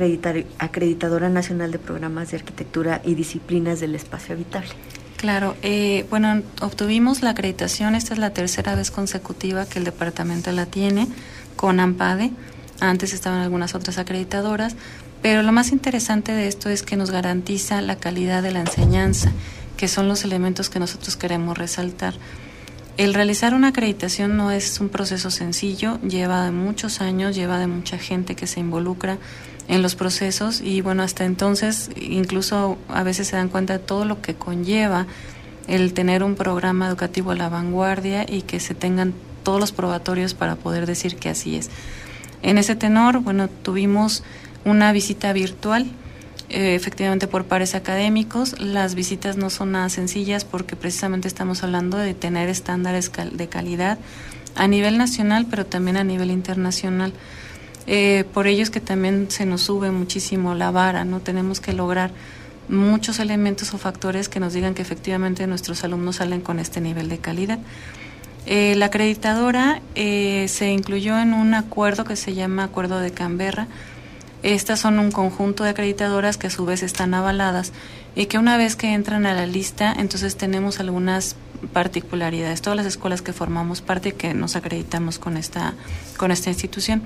acreditadora 0.58 1.28
nacional 1.28 1.72
de 1.72 1.78
programas 1.78 2.30
de 2.30 2.38
arquitectura 2.38 3.00
y 3.04 3.14
disciplinas 3.14 3.80
del 3.80 3.94
espacio 3.94 4.34
habitable. 4.34 4.70
Claro, 5.16 5.56
eh, 5.62 6.04
bueno, 6.10 6.42
obtuvimos 6.60 7.22
la 7.22 7.30
acreditación, 7.30 7.94
esta 7.94 8.12
es 8.12 8.18
la 8.18 8.30
tercera 8.30 8.74
vez 8.74 8.90
consecutiva 8.90 9.64
que 9.64 9.78
el 9.78 9.84
departamento 9.84 10.52
la 10.52 10.66
tiene 10.66 11.08
con 11.56 11.80
AMPADE, 11.80 12.32
antes 12.80 13.14
estaban 13.14 13.40
algunas 13.40 13.74
otras 13.74 13.96
acreditadoras, 13.96 14.76
pero 15.22 15.42
lo 15.42 15.52
más 15.52 15.72
interesante 15.72 16.32
de 16.32 16.46
esto 16.46 16.68
es 16.68 16.82
que 16.82 16.96
nos 16.96 17.10
garantiza 17.10 17.80
la 17.80 17.96
calidad 17.96 18.42
de 18.42 18.52
la 18.52 18.60
enseñanza 18.60 19.32
que 19.76 19.88
son 19.88 20.08
los 20.08 20.24
elementos 20.24 20.70
que 20.70 20.78
nosotros 20.78 21.16
queremos 21.16 21.56
resaltar. 21.56 22.14
El 22.96 23.12
realizar 23.12 23.52
una 23.52 23.68
acreditación 23.68 24.36
no 24.36 24.50
es 24.50 24.80
un 24.80 24.88
proceso 24.88 25.30
sencillo, 25.30 26.00
lleva 26.00 26.44
de 26.44 26.50
muchos 26.50 27.02
años, 27.02 27.36
lleva 27.36 27.58
de 27.58 27.66
mucha 27.66 27.98
gente 27.98 28.34
que 28.34 28.46
se 28.46 28.60
involucra 28.60 29.18
en 29.68 29.82
los 29.82 29.94
procesos 29.94 30.60
y 30.60 30.80
bueno, 30.80 31.02
hasta 31.02 31.24
entonces 31.24 31.90
incluso 32.00 32.78
a 32.88 33.02
veces 33.02 33.28
se 33.28 33.36
dan 33.36 33.48
cuenta 33.48 33.74
de 33.74 33.78
todo 33.80 34.04
lo 34.04 34.22
que 34.22 34.34
conlleva 34.34 35.06
el 35.66 35.92
tener 35.92 36.22
un 36.22 36.36
programa 36.36 36.88
educativo 36.88 37.32
a 37.32 37.34
la 37.34 37.48
vanguardia 37.48 38.24
y 38.26 38.42
que 38.42 38.60
se 38.60 38.74
tengan 38.74 39.12
todos 39.42 39.60
los 39.60 39.72
probatorios 39.72 40.34
para 40.34 40.56
poder 40.56 40.86
decir 40.86 41.16
que 41.16 41.28
así 41.28 41.56
es. 41.56 41.70
En 42.42 42.58
ese 42.58 42.76
tenor, 42.76 43.20
bueno, 43.20 43.48
tuvimos 43.48 44.22
una 44.64 44.92
visita 44.92 45.32
virtual 45.32 45.90
eh, 46.48 46.76
efectivamente 46.76 47.26
por 47.26 47.44
pares 47.44 47.74
académicos. 47.74 48.61
Las 48.61 48.94
visitas 48.94 49.37
no 49.37 49.50
son 49.50 49.72
nada 49.72 49.88
sencillas 49.88 50.44
porque 50.44 50.76
precisamente 50.76 51.26
estamos 51.26 51.64
hablando 51.64 51.96
de 51.96 52.14
tener 52.14 52.48
estándares 52.48 53.11
de 53.32 53.48
calidad 53.48 53.98
a 54.54 54.68
nivel 54.68 54.96
nacional, 54.96 55.46
pero 55.50 55.66
también 55.66 55.96
a 55.96 56.04
nivel 56.04 56.30
internacional. 56.30 57.12
Eh, 57.88 58.24
por 58.32 58.46
ello 58.46 58.62
es 58.62 58.70
que 58.70 58.80
también 58.80 59.30
se 59.30 59.44
nos 59.44 59.62
sube 59.62 59.90
muchísimo 59.90 60.54
la 60.54 60.70
vara, 60.70 61.04
¿no? 61.04 61.20
Tenemos 61.20 61.61
que 61.61 61.72
lograr 61.72 62.12
muchos 62.68 63.18
elementos 63.18 63.74
o 63.74 63.78
factores 63.78 64.28
que 64.28 64.40
nos 64.40 64.52
digan 64.52 64.74
que 64.74 64.82
efectivamente 64.82 65.46
nuestros 65.46 65.82
alumnos 65.85 66.16
salen 66.16 66.40
con 66.40 66.59
este 66.59 66.80
nivel 66.80 67.09
de 67.09 67.18
calidad. 67.18 67.59
Eh, 68.46 68.74
la 68.76 68.87
acreditadora 68.87 69.82
se 69.94 70.70
incluyó 70.70 71.18
en 71.18 71.35
un 71.35 71.54
acuerdo 71.54 72.04
que 72.04 72.14
se 72.14 72.35
llama 72.35 72.64
Acuerdo 72.64 73.00
de 73.00 73.11
Canberra, 73.11 73.66
estas 74.54 74.80
son 74.80 74.98
un 74.98 75.11
conjunto 75.11 75.64
de 75.64 75.70
acreditadoras 75.70 76.37
que 76.37 76.46
a 76.46 76.50
su 76.50 76.64
vez 76.64 76.82
están 76.82 77.14
avaladas 77.14 77.72
y 78.14 78.26
que 78.26 78.38
una 78.38 78.56
vez 78.56 78.76
que 78.76 78.94
entran 78.94 79.26
a 79.26 79.35
la 79.35 79.46
lista, 79.46 79.94
entonces 79.98 80.37
tenemos 80.37 80.78
algunas 80.80 81.37
particularidades. 81.72 82.62
Todas 82.62 82.76
las 82.76 82.87
escuelas 82.87 83.22
que 83.22 83.32
formamos 83.32 83.80
parte 83.80 84.12
que 84.12 84.35
nos 84.35 84.56
acreditamos 84.56 85.18
con 85.18 85.37
esta, 85.37 85.74
con 86.16 86.30
esta 86.30 86.50
institución. 86.50 87.02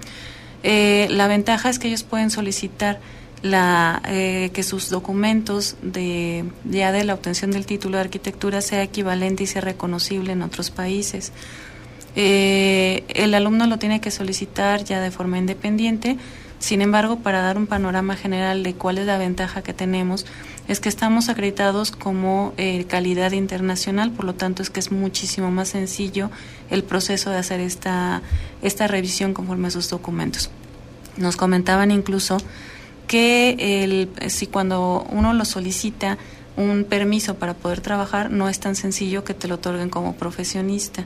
Eh, 0.62 1.09
la 1.11 1.29
ventaja 1.29 1.70
es 1.70 1.79
que 1.79 1.88
ellos 1.88 2.03
pueden 2.03 2.31
solicitar 2.31 3.00
la, 3.42 4.03
eh, 4.07 4.50
que 4.53 4.62
sus 4.62 4.90
documentos 4.90 5.76
de, 5.83 6.44
ya 6.64 6.92
de 6.92 7.05
la 7.05 7.14
obtención 7.14 7.50
del 7.50 7.64
título 7.64 7.96
de 7.96 8.03
arquitectura 8.03 8.61
sea 8.61 8.83
equivalente 8.83 9.44
y 9.44 9.46
sea 9.46 9.62
reconocible 9.62 10.33
en 10.33 10.42
otros 10.42 10.70
países. 10.70 11.33
Eh, 12.16 13.05
el 13.09 13.33
alumno 13.35 13.66
lo 13.66 13.79
tiene 13.79 14.00
que 14.00 14.11
solicitar 14.11 14.85
ya 14.85 15.00
de 15.00 15.11
forma 15.11 15.38
independiente 15.38 16.18
sin 16.61 16.83
embargo, 16.83 17.20
para 17.20 17.40
dar 17.40 17.57
un 17.57 17.66
panorama 17.66 18.16
general 18.16 18.62
de 18.62 18.75
cuál 18.75 18.99
es 18.99 19.07
la 19.07 19.16
ventaja 19.16 19.62
que 19.62 19.73
tenemos, 19.73 20.27
es 20.68 20.79
que 20.79 20.90
estamos 20.90 21.31
acreditados 21.31 21.90
como 21.90 22.53
eh, 22.59 22.85
calidad 22.85 23.33
internacional, 23.33 24.12
por 24.12 24.27
lo 24.27 24.35
tanto 24.35 24.62
es 24.62 24.68
que 24.68 24.79
es 24.79 24.92
muchísimo 24.92 25.51
más 25.51 25.70
sencillo 25.70 26.31
el 26.68 26.85
proceso 26.85 27.31
de 27.31 27.38
hacer 27.38 27.61
esta, 27.61 28.20
esta 28.61 28.87
revisión 28.87 29.33
conforme 29.33 29.68
a 29.68 29.70
sus 29.70 29.88
documentos. 29.88 30.51
Nos 31.16 31.37
comentaban 31.37 31.90
incluso 31.90 32.37
que 33.07 33.83
el, 33.83 34.31
si 34.31 34.46
cuando 34.46 35.07
uno 35.11 35.33
lo 35.33 35.46
solicita 35.46 36.18
un 36.59 36.85
permiso 36.85 37.37
para 37.37 37.55
poder 37.55 37.81
trabajar, 37.81 38.31
no 38.31 38.51
es 38.51 38.61
tan 38.61 38.77
sencillo 38.77 39.25
que 39.25 39.33
te 39.33 39.49
lo 39.49 39.55
otorguen 39.55 39.88
como 39.88 40.14
profesionista, 40.14 41.05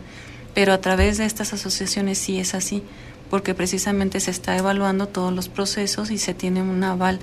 pero 0.53 0.73
a 0.73 0.79
través 0.79 1.17
de 1.19 1.27
estas 1.27 1.53
asociaciones 1.53 2.19
sí 2.19 2.41
es 2.41 2.55
así 2.55 2.83
porque 3.31 3.55
precisamente 3.55 4.21
se 4.21 4.31
está 4.31 4.57
evaluando 4.57 5.09
todos 5.09 5.33
los 5.33 5.49
procesos 5.49 6.11
y 6.11 6.19
se 6.19 6.35
tiene 6.35 6.63
un 6.63 6.83
aval 6.85 7.19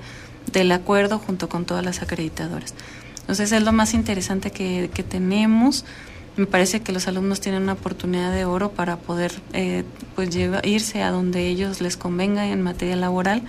del 0.52 0.72
acuerdo 0.72 1.18
junto 1.18 1.48
con 1.48 1.64
todas 1.64 1.84
las 1.84 2.02
acreditadoras. 2.02 2.74
Entonces 3.20 3.52
es 3.52 3.62
lo 3.62 3.72
más 3.72 3.94
interesante 3.94 4.50
que, 4.50 4.88
tenemos. 5.08 5.84
Me 6.36 6.46
parece 6.46 6.80
que 6.80 6.92
los 6.92 7.08
alumnos 7.08 7.40
tienen 7.40 7.62
una 7.62 7.74
oportunidad 7.74 8.32
de 8.32 8.44
oro 8.44 8.70
para 8.70 8.96
poder 8.96 9.32
eh, 9.52 9.84
pues 10.14 10.30
irse 10.64 11.02
a 11.02 11.10
donde 11.10 11.46
ellos 11.48 11.80
les 11.80 11.96
convenga 11.96 12.46
en 12.48 12.62
materia 12.62 12.96
laboral. 12.96 13.42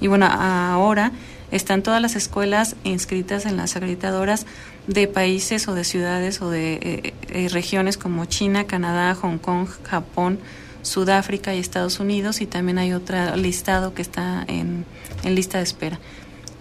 Y 0.00 0.06
bueno, 0.06 0.26
ahora 0.26 1.12
están 1.50 1.82
todas 1.82 2.02
las 2.02 2.16
escuelas 2.16 2.76
inscritas 2.84 3.46
en 3.46 3.56
las 3.56 3.76
acreditadoras 3.76 4.46
de 4.86 5.08
países 5.08 5.66
o 5.68 5.74
de 5.74 5.84
ciudades 5.84 6.40
o 6.42 6.50
de 6.50 6.74
eh, 6.74 7.14
eh, 7.28 7.48
regiones 7.48 7.96
como 7.96 8.24
China, 8.26 8.64
Canadá, 8.64 9.14
Hong 9.14 9.38
Kong, 9.38 9.68
Japón, 9.84 10.38
Sudáfrica 10.86 11.54
y 11.54 11.58
Estados 11.58 12.00
Unidos 12.00 12.40
y 12.40 12.46
también 12.46 12.78
hay 12.78 12.92
otro 12.92 13.36
listado 13.36 13.94
que 13.94 14.02
está 14.02 14.44
en, 14.46 14.84
lista 15.24 15.58
de 15.58 15.64
espera. 15.64 15.98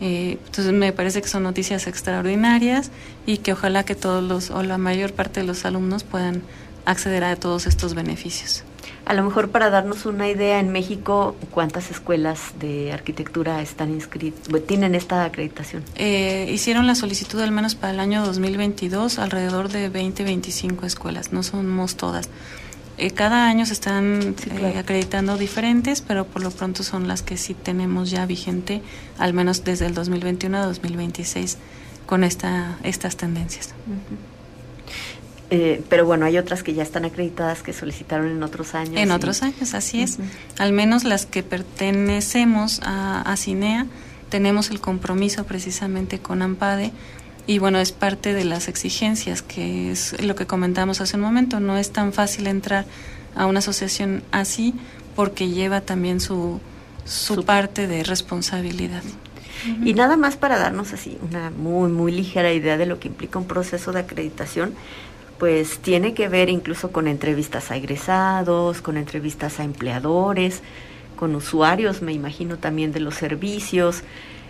Eh, 0.02 0.38
entonces 0.46 0.74
me 0.74 0.92
parece 0.92 1.22
que 1.22 1.28
son 1.30 1.44
noticias 1.44 1.88
extraordinarias 1.88 2.92
y 3.26 3.38
que 3.38 3.54
ojalá 3.54 3.86
que 3.86 3.96
todos 3.96 4.22
los 4.24 4.50
o 4.50 4.62
la 4.64 4.78
mayor 4.78 5.14
parte 5.14 5.40
de 5.40 5.46
los 5.46 5.64
alumnos 5.64 6.04
puedan 6.04 6.42
acceder 6.86 7.24
a 7.24 7.36
todos 7.36 7.66
estos 7.66 7.94
beneficios. 7.94 8.64
A 9.06 9.14
lo 9.14 9.24
mejor 9.24 9.50
para 9.52 9.70
darnos 9.70 10.08
una 10.08 10.28
idea, 10.28 10.60
en 10.60 10.72
México, 10.72 11.36
¿cuántas 11.52 11.92
escuelas 11.92 12.54
de 12.60 12.92
arquitectura 12.92 13.62
están 13.62 13.92
inscritas, 13.92 14.50
tienen 14.66 14.96
esta 14.96 15.26
acreditación? 15.26 15.84
Eh, 15.96 16.50
hicieron 16.52 16.88
la 16.88 16.96
solicitud 16.96 17.40
al 17.40 17.52
menos 17.52 17.76
para 17.76 17.94
el 17.94 18.00
año 18.00 18.26
2022, 18.26 19.20
alrededor 19.20 19.70
de 19.70 19.90
20, 19.90 20.24
25 20.24 20.88
escuelas, 20.88 21.32
no 21.32 21.44
somos 21.44 21.98
todas. 21.98 22.30
Eh, 22.98 23.12
cada 23.12 23.48
año 23.48 23.66
se 23.66 23.74
están 23.74 24.36
eh, 24.52 24.78
acreditando 24.78 25.38
diferentes, 25.38 26.02
pero 26.02 26.26
por 26.26 26.42
lo 26.42 26.52
pronto 26.52 26.84
son 26.84 27.08
las 27.08 27.22
que 27.22 27.36
sí 27.36 27.54
tenemos 27.54 28.10
ya 28.10 28.26
vigente, 28.26 28.82
al 29.18 29.34
menos 29.34 29.64
desde 29.64 29.86
el 29.86 29.94
2021 29.94 30.58
a 30.58 30.66
2026, 30.66 31.58
con 32.06 32.24
esta, 32.24 32.78
estas 32.84 33.18
tendencias. 33.18 33.74
Eh, 35.50 35.84
pero 35.90 36.06
bueno, 36.06 36.26
hay 36.26 36.38
otras 36.38 36.64
que 36.64 36.74
ya 36.74 36.84
están 36.84 37.06
acreditadas 37.06 37.62
que 37.62 37.74
solicitaron 37.74 38.30
en 38.32 38.42
otros 38.44 38.76
años. 38.76 38.96
En 38.96 39.12
otros 39.12 39.44
años, 39.44 39.74
así 39.74 40.02
es. 40.02 40.18
Al 40.58 40.72
menos 40.72 41.04
las 41.04 41.26
que 41.26 41.44
pertenecemos 41.44 42.80
a, 42.84 43.22
a 43.22 43.36
CINEA, 43.36 43.88
tenemos 44.30 44.70
el 44.70 44.80
compromiso 44.80 45.44
precisamente 45.44 46.20
con 46.20 46.42
AMPADE 46.42 46.92
y 47.48 47.60
bueno, 47.60 47.80
es 47.80 47.92
parte 47.92 48.34
de 48.34 48.44
las 48.44 48.68
exigencias, 48.68 49.42
que 49.42 49.92
es 49.92 50.22
lo 50.24 50.36
que 50.36 50.48
comentamos 50.48 51.02
hace 51.02 51.16
un 51.16 51.22
momento. 51.22 51.60
No 51.60 51.78
es 51.78 51.92
tan 51.92 52.12
fácil 52.12 52.48
entrar 52.48 52.86
a 53.36 53.46
una 53.46 53.60
asociación 53.60 54.24
así 54.32 54.74
porque 55.16 55.50
lleva 55.50 55.82
también 55.82 56.20
su, 56.20 56.60
su, 57.06 57.46
parte 57.46 57.88
de 57.88 58.04
responsabilidad. 58.04 59.04
Y 59.84 59.94
nada 59.94 60.18
más 60.18 60.38
para 60.38 60.58
darnos 60.58 60.94
así 60.94 61.18
una 61.22 61.50
muy, 61.50 61.90
muy 61.90 62.12
ligera 62.12 62.52
idea 62.52 62.78
de 62.78 62.86
lo 62.86 63.00
que 63.00 63.08
implica 63.08 63.40
un 63.40 63.48
proceso 63.48 63.92
de 63.92 64.02
acreditación, 64.02 64.74
pues 65.40 65.80
tiene 65.80 66.14
que 66.14 66.28
ver 66.28 66.50
incluso 66.50 66.92
con 66.92 67.08
entrevistas 67.08 67.72
a 67.72 67.78
egresados, 67.78 68.82
con 68.82 68.98
entrevistas 68.98 69.60
a 69.60 69.64
empleadores, 69.64 70.62
con 71.16 71.36
usuarios, 71.36 72.02
me 72.02 72.14
imagino 72.14 72.58
también 72.58 72.92
de 72.92 73.00
los 73.00 73.16
servicios, 73.16 74.04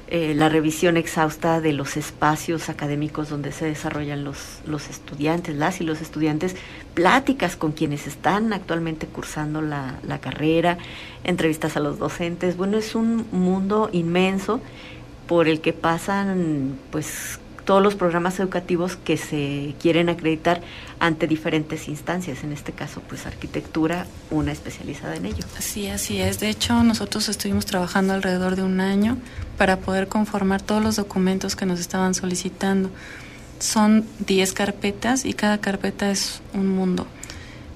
eh, 0.07 0.33
la 0.35 0.49
revisión 0.49 0.97
exhausta 0.97 1.61
de 1.61 1.73
los 1.73 1.97
espacios 1.97 2.69
académicos 2.69 3.29
donde 3.29 3.51
se 3.51 3.65
desarrollan 3.65 4.23
los, 4.23 4.59
los 4.65 4.89
estudiantes, 4.89 5.55
las 5.55 5.81
y 5.81 5.83
los 5.83 6.01
estudiantes, 6.01 6.55
pláticas 6.93 7.55
con 7.55 7.71
quienes 7.71 8.05
están 8.05 8.53
actualmente 8.53 9.07
cursando 9.07 9.61
la, 9.61 9.99
la 10.07 10.19
carrera, 10.19 10.77
entrevistas 11.23 11.75
a 11.75 11.79
los 11.79 11.97
docentes. 11.97 12.55
Bueno, 12.55 12.77
es 12.77 12.93
un 12.93 13.25
mundo 13.31 13.89
inmenso 13.93 14.61
por 15.27 15.47
el 15.47 15.59
que 15.59 15.73
pasan 15.73 16.77
pues 16.91 17.39
todos 17.65 17.81
los 17.81 17.95
programas 17.95 18.39
educativos 18.39 18.95
que 18.95 19.17
se 19.17 19.75
quieren 19.81 20.07
acreditar 20.07 20.61
ante 20.99 21.27
diferentes 21.27 21.87
instancias, 21.87 22.43
en 22.43 22.53
este 22.53 22.71
caso 22.71 23.01
pues 23.07 23.25
arquitectura, 23.25 24.05
una 24.31 24.51
especializada 24.51 25.15
en 25.15 25.25
ello. 25.25 25.43
Sí, 25.59 25.89
así 25.89 26.21
es. 26.21 26.39
De 26.39 26.49
hecho, 26.49 26.83
nosotros 26.83 27.27
estuvimos 27.27 27.65
trabajando 27.65 28.13
alrededor 28.13 28.55
de 28.55 28.63
un 28.63 28.79
año 28.79 29.17
para 29.57 29.77
poder 29.77 30.07
conformar 30.07 30.61
todos 30.61 30.83
los 30.83 30.95
documentos 30.95 31.55
que 31.55 31.65
nos 31.65 31.79
estaban 31.79 32.13
solicitando. 32.13 32.89
Son 33.59 34.05
10 34.25 34.53
carpetas 34.53 35.25
y 35.25 35.33
cada 35.33 35.57
carpeta 35.57 36.11
es 36.11 36.41
un 36.53 36.69
mundo. 36.69 37.07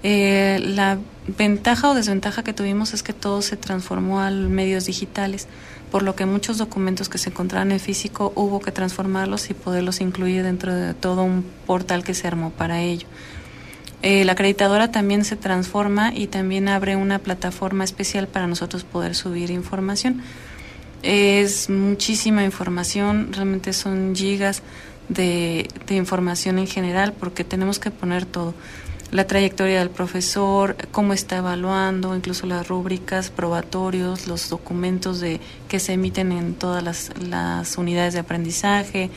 Eh, 0.03 0.61
la 0.63 0.97
ventaja 1.37 1.89
o 1.89 1.93
desventaja 1.93 2.43
que 2.43 2.53
tuvimos 2.53 2.93
es 2.93 3.03
que 3.03 3.13
todo 3.13 3.41
se 3.41 3.57
transformó 3.57 4.21
a 4.21 4.29
medios 4.29 4.85
digitales 4.85 5.47
por 5.91 6.03
lo 6.03 6.15
que 6.15 6.25
muchos 6.25 6.57
documentos 6.57 7.09
que 7.09 7.17
se 7.17 7.29
encontraban 7.29 7.71
en 7.71 7.79
físico 7.79 8.31
hubo 8.35 8.59
que 8.59 8.71
transformarlos 8.71 9.49
y 9.49 9.53
poderlos 9.53 10.01
incluir 10.01 10.43
dentro 10.43 10.73
de 10.73 10.93
todo 10.93 11.23
un 11.23 11.43
portal 11.65 12.03
que 12.03 12.13
se 12.13 12.27
armó 12.27 12.51
para 12.51 12.81
ello. 12.81 13.07
Eh, 14.01 14.23
la 14.23 14.31
acreditadora 14.31 14.91
también 14.91 15.25
se 15.25 15.35
transforma 15.35 16.13
y 16.13 16.27
también 16.27 16.69
abre 16.69 16.95
una 16.95 17.19
plataforma 17.19 17.83
especial 17.83 18.27
para 18.27 18.47
nosotros 18.47 18.83
poder 18.83 19.15
subir 19.15 19.51
información. 19.51 20.21
Es 21.01 21.69
muchísima 21.69 22.43
información, 22.43 23.33
realmente 23.33 23.73
son 23.73 24.15
gigas 24.15 24.61
de, 25.09 25.67
de 25.87 25.95
información 25.95 26.59
en 26.59 26.67
general 26.67 27.13
porque 27.13 27.43
tenemos 27.43 27.79
que 27.79 27.91
poner 27.91 28.25
todo 28.25 28.53
la 29.11 29.25
trayectoria 29.25 29.79
del 29.79 29.89
profesor, 29.89 30.75
cómo 30.91 31.13
está 31.13 31.37
evaluando, 31.37 32.15
incluso 32.15 32.45
las 32.45 32.67
rúbricas, 32.67 33.31
probatorios, 33.31 34.27
los 34.27 34.49
documentos 34.49 35.19
de 35.19 35.39
que 35.67 35.79
se 35.79 35.93
emiten 35.93 36.31
en 36.31 36.53
todas 36.53 36.83
las, 36.83 37.11
las 37.27 37.77
unidades 37.77 38.13
de 38.13 38.19
aprendizaje. 38.19 39.09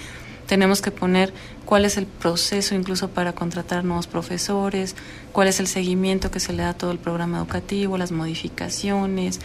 Tenemos 0.47 0.81
que 0.81 0.91
poner 0.91 1.33
cuál 1.67 1.85
es 1.85 1.99
el 1.99 2.07
proceso 2.07 2.75
incluso 2.75 3.09
para 3.09 3.35
contratar 3.35 3.85
nuevos 3.85 4.07
profesores, 4.07 4.97
cuál 5.33 5.49
es 5.49 5.61
el 5.61 5.67
seguimiento 5.67 6.31
que 6.31 6.41
se 6.41 6.53
le 6.53 6.63
da 6.63 6.71
a 6.71 6.75
todo 6.75 6.91
el 6.91 6.99
programa 6.99 7.39
educativo, 7.39 7.99
las 7.99 8.13
modificaciones. 8.13 9.41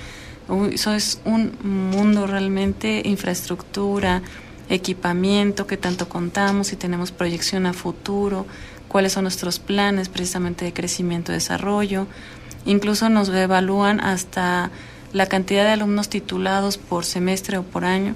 Eso 0.71 0.93
es 0.93 1.19
un 1.25 1.57
mundo 1.61 2.25
realmente, 2.25 3.01
infraestructura, 3.03 4.21
equipamiento 4.69 5.67
que 5.67 5.77
tanto 5.77 6.09
contamos 6.09 6.71
y 6.73 6.77
tenemos 6.77 7.11
proyección 7.11 7.65
a 7.65 7.73
futuro 7.73 8.45
cuáles 8.87 9.13
son 9.13 9.23
nuestros 9.23 9.59
planes 9.59 10.09
precisamente 10.09 10.65
de 10.65 10.73
crecimiento 10.73 11.31
y 11.31 11.35
desarrollo. 11.35 12.07
Incluso 12.65 13.09
nos 13.09 13.29
evalúan 13.29 13.99
hasta 13.99 14.71
la 15.13 15.27
cantidad 15.27 15.63
de 15.63 15.71
alumnos 15.71 16.09
titulados 16.09 16.77
por 16.77 17.05
semestre 17.05 17.57
o 17.57 17.63
por 17.63 17.85
año. 17.85 18.15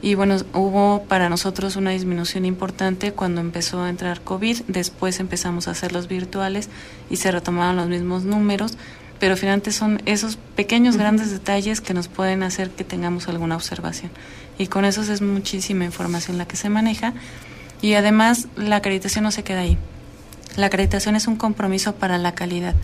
Y 0.00 0.16
bueno, 0.16 0.36
hubo 0.52 1.04
para 1.04 1.28
nosotros 1.28 1.76
una 1.76 1.90
disminución 1.90 2.44
importante 2.44 3.12
cuando 3.12 3.40
empezó 3.40 3.82
a 3.82 3.88
entrar 3.88 4.20
COVID. 4.20 4.62
Después 4.66 5.20
empezamos 5.20 5.68
a 5.68 5.70
hacerlos 5.70 6.08
virtuales 6.08 6.68
y 7.08 7.16
se 7.16 7.30
retomaron 7.30 7.76
los 7.76 7.88
mismos 7.88 8.24
números. 8.24 8.76
Pero 9.20 9.36
finalmente 9.36 9.70
son 9.70 10.02
esos 10.04 10.36
pequeños, 10.56 10.96
grandes 10.96 11.30
detalles 11.30 11.80
que 11.80 11.94
nos 11.94 12.08
pueden 12.08 12.42
hacer 12.42 12.70
que 12.70 12.82
tengamos 12.82 13.28
alguna 13.28 13.54
observación. 13.54 14.10
Y 14.58 14.66
con 14.66 14.84
eso 14.84 15.02
es 15.02 15.22
muchísima 15.22 15.84
información 15.84 16.36
la 16.36 16.46
que 16.46 16.56
se 16.56 16.68
maneja. 16.68 17.14
Y 17.80 17.94
además 17.94 18.48
la 18.56 18.76
acreditación 18.76 19.22
no 19.22 19.30
se 19.30 19.44
queda 19.44 19.60
ahí. 19.60 19.78
La 20.56 20.66
acreditación 20.66 21.16
es 21.16 21.26
un 21.26 21.36
compromiso 21.36 21.94
para 21.94 22.18
la 22.18 22.34
calidad. 22.34 22.74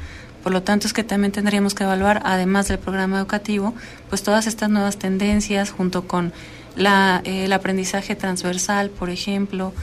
Por 0.42 0.52
lo 0.52 0.62
tanto, 0.62 0.87
es 0.87 0.92
que 0.92 1.04
también 1.04 1.33
tendríamos 1.33 1.74
que 1.74 1.85
evaluar, 1.85 2.22
además 2.24 2.68
del 2.68 2.78
programa 2.78 3.18
educativo, 3.18 3.74
pues 4.09 4.22
todas 4.22 4.46
estas 4.46 4.70
nuevas 4.70 4.96
tendencias 4.96 5.70
junto 5.70 6.07
con 6.07 6.33
la, 6.76 7.20
eh, 7.24 7.44
el 7.44 7.52
aprendizaje 7.52 8.14
transversal, 8.14 8.90
por 8.90 9.11
ejemplo, 9.11 9.74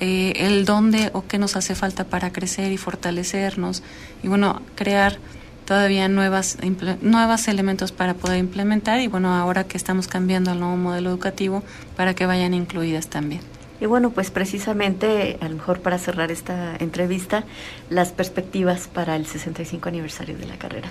eh, 0.00 0.32
el 0.36 0.64
dónde 0.64 1.10
o 1.12 1.26
qué 1.26 1.38
nos 1.38 1.56
hace 1.56 1.74
falta 1.74 2.04
para 2.04 2.32
crecer 2.32 2.72
y 2.72 2.76
fortalecernos, 2.76 3.82
y 4.22 4.28
bueno, 4.28 4.60
crear 4.74 5.18
todavía 5.64 6.08
nuevas 6.08 6.58
nuevos 7.00 7.48
elementos 7.48 7.92
para 7.92 8.14
poder 8.14 8.38
implementar 8.38 9.00
y 9.00 9.06
bueno, 9.06 9.34
ahora 9.34 9.64
que 9.64 9.76
estamos 9.76 10.08
cambiando 10.08 10.50
al 10.50 10.58
nuevo 10.60 10.76
modelo 10.76 11.10
educativo, 11.10 11.62
para 11.96 12.14
que 12.14 12.26
vayan 12.26 12.52
incluidas 12.52 13.08
también. 13.08 13.40
Y 13.82 13.86
bueno, 13.86 14.10
pues 14.10 14.30
precisamente, 14.30 15.38
a 15.40 15.48
lo 15.48 15.56
mejor 15.56 15.80
para 15.80 15.98
cerrar 15.98 16.30
esta 16.30 16.76
entrevista, 16.76 17.42
las 17.90 18.12
perspectivas 18.12 18.86
para 18.86 19.16
el 19.16 19.26
65 19.26 19.88
aniversario 19.88 20.38
de 20.38 20.46
la 20.46 20.56
carrera. 20.56 20.88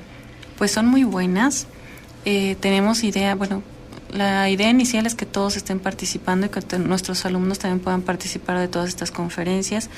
Pues 0.57 0.71
son 0.71 0.87
muy 0.87 1.05
buenas. 1.05 1.67
Eh, 2.25 2.57
tenemos 2.59 3.05
idea, 3.05 3.33
bueno, 3.35 3.63
la 4.11 4.49
idea 4.49 4.69
inicial 4.69 5.05
es 5.05 5.15
que 5.15 5.25
todos 5.25 5.55
estén 5.55 5.79
participando 5.79 6.47
y 6.47 6.49
que 6.49 6.79
nuestros 6.79 7.25
alumnos 7.25 7.59
también 7.59 7.79
puedan 7.79 8.01
participar 8.01 8.59
de 8.59 8.67
todas 8.67 8.89
estas 8.89 9.09
conferencias. 9.09 9.89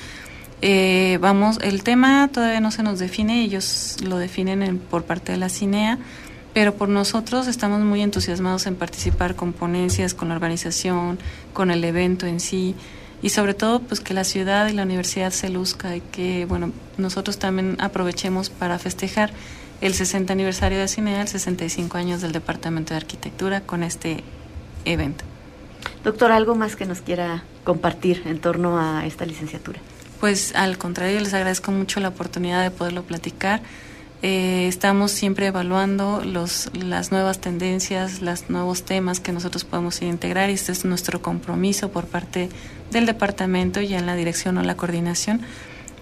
Eh, 0.62 1.18
vamos, 1.20 1.58
el 1.62 1.82
tema 1.82 2.30
todavía 2.32 2.60
no 2.60 2.70
se 2.70 2.84
nos 2.84 3.00
define, 3.00 3.42
ellos 3.42 3.96
lo 4.04 4.18
definen 4.18 4.78
por 4.78 5.02
parte 5.02 5.32
de 5.32 5.38
la 5.38 5.48
CINEA, 5.48 5.98
pero 6.54 6.74
por 6.74 6.88
nosotros 6.88 7.48
estamos 7.48 7.80
muy 7.80 8.00
entusiasmados 8.00 8.66
en 8.66 8.76
participar 8.76 9.34
con 9.34 9.52
ponencias, 9.52 10.14
con 10.14 10.28
la 10.28 10.36
organización, 10.36 11.18
con 11.52 11.70
el 11.70 11.84
evento 11.84 12.26
en 12.26 12.40
sí 12.40 12.76
y 13.20 13.30
sobre 13.30 13.54
todo 13.54 13.80
pues 13.80 14.00
que 14.00 14.14
la 14.14 14.24
ciudad 14.24 14.68
y 14.68 14.72
la 14.72 14.84
universidad 14.84 15.32
se 15.32 15.50
luzca 15.50 15.96
y 15.96 16.00
que 16.00 16.46
bueno 16.46 16.70
nosotros 16.96 17.38
también 17.38 17.76
aprovechemos 17.80 18.50
para 18.50 18.78
festejar 18.78 19.32
el 19.80 19.94
60 19.94 20.32
aniversario 20.32 20.78
de 20.78 20.86
CINEA, 20.88 21.22
el 21.22 21.28
65 21.28 21.98
años 21.98 22.22
del 22.22 22.32
Departamento 22.32 22.94
de 22.94 22.98
Arquitectura 22.98 23.60
con 23.60 23.82
este 23.82 24.22
evento. 24.84 25.24
Doctor, 26.04 26.32
¿algo 26.32 26.54
más 26.54 26.76
que 26.76 26.86
nos 26.86 27.00
quiera 27.00 27.42
compartir 27.64 28.22
en 28.26 28.38
torno 28.38 28.78
a 28.78 29.04
esta 29.04 29.26
licenciatura? 29.26 29.80
Pues 30.20 30.54
al 30.54 30.78
contrario, 30.78 31.18
les 31.20 31.34
agradezco 31.34 31.72
mucho 31.72 31.98
la 32.00 32.08
oportunidad 32.08 32.62
de 32.62 32.70
poderlo 32.70 33.02
platicar 33.02 33.60
Eh, 34.26 34.68
estamos 34.68 35.10
siempre 35.10 35.48
evaluando 35.48 36.22
los, 36.24 36.70
las 36.72 37.12
nuevas 37.12 37.40
tendencias, 37.40 38.22
los 38.22 38.48
nuevos 38.48 38.82
temas 38.84 39.20
que 39.20 39.32
nosotros 39.32 39.64
podemos 39.64 40.00
integrar 40.00 40.48
y 40.48 40.54
este 40.54 40.72
es 40.72 40.86
nuestro 40.86 41.20
compromiso 41.20 41.90
por 41.90 42.06
parte 42.06 42.48
del 42.90 43.04
departamento 43.04 43.82
y 43.82 43.92
en 43.92 44.06
la 44.06 44.16
dirección 44.16 44.56
o 44.56 44.62
la 44.62 44.78
coordinación. 44.78 45.42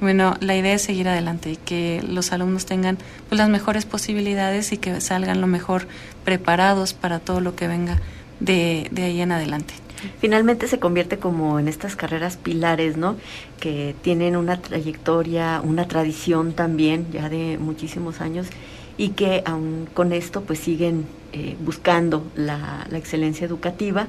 Bueno, 0.00 0.36
la 0.38 0.54
idea 0.54 0.74
es 0.74 0.82
seguir 0.82 1.08
adelante 1.08 1.50
y 1.50 1.56
que 1.56 2.00
los 2.06 2.30
alumnos 2.30 2.64
tengan 2.64 2.96
pues, 3.28 3.40
las 3.40 3.48
mejores 3.48 3.86
posibilidades 3.86 4.70
y 4.70 4.76
que 4.76 5.00
salgan 5.00 5.40
lo 5.40 5.48
mejor 5.48 5.88
preparados 6.24 6.94
para 6.94 7.18
todo 7.18 7.40
lo 7.40 7.56
que 7.56 7.66
venga 7.66 7.98
de, 8.38 8.86
de 8.92 9.02
ahí 9.02 9.20
en 9.20 9.32
adelante 9.32 9.74
finalmente 10.20 10.68
se 10.68 10.78
convierte 10.78 11.18
como 11.18 11.58
en 11.58 11.68
estas 11.68 11.96
carreras 11.96 12.36
pilares, 12.36 12.96
¿no? 12.96 13.16
Que 13.60 13.94
tienen 14.02 14.36
una 14.36 14.60
trayectoria, 14.60 15.60
una 15.62 15.88
tradición 15.88 16.52
también 16.52 17.06
ya 17.12 17.28
de 17.28 17.58
muchísimos 17.58 18.20
años 18.20 18.46
y 18.96 19.10
que 19.10 19.42
aún 19.46 19.88
con 19.92 20.12
esto 20.12 20.42
pues 20.42 20.58
siguen 20.58 21.06
eh, 21.32 21.56
buscando 21.64 22.24
la, 22.36 22.86
la, 22.90 22.98
excelencia 22.98 23.46
educativa. 23.46 24.06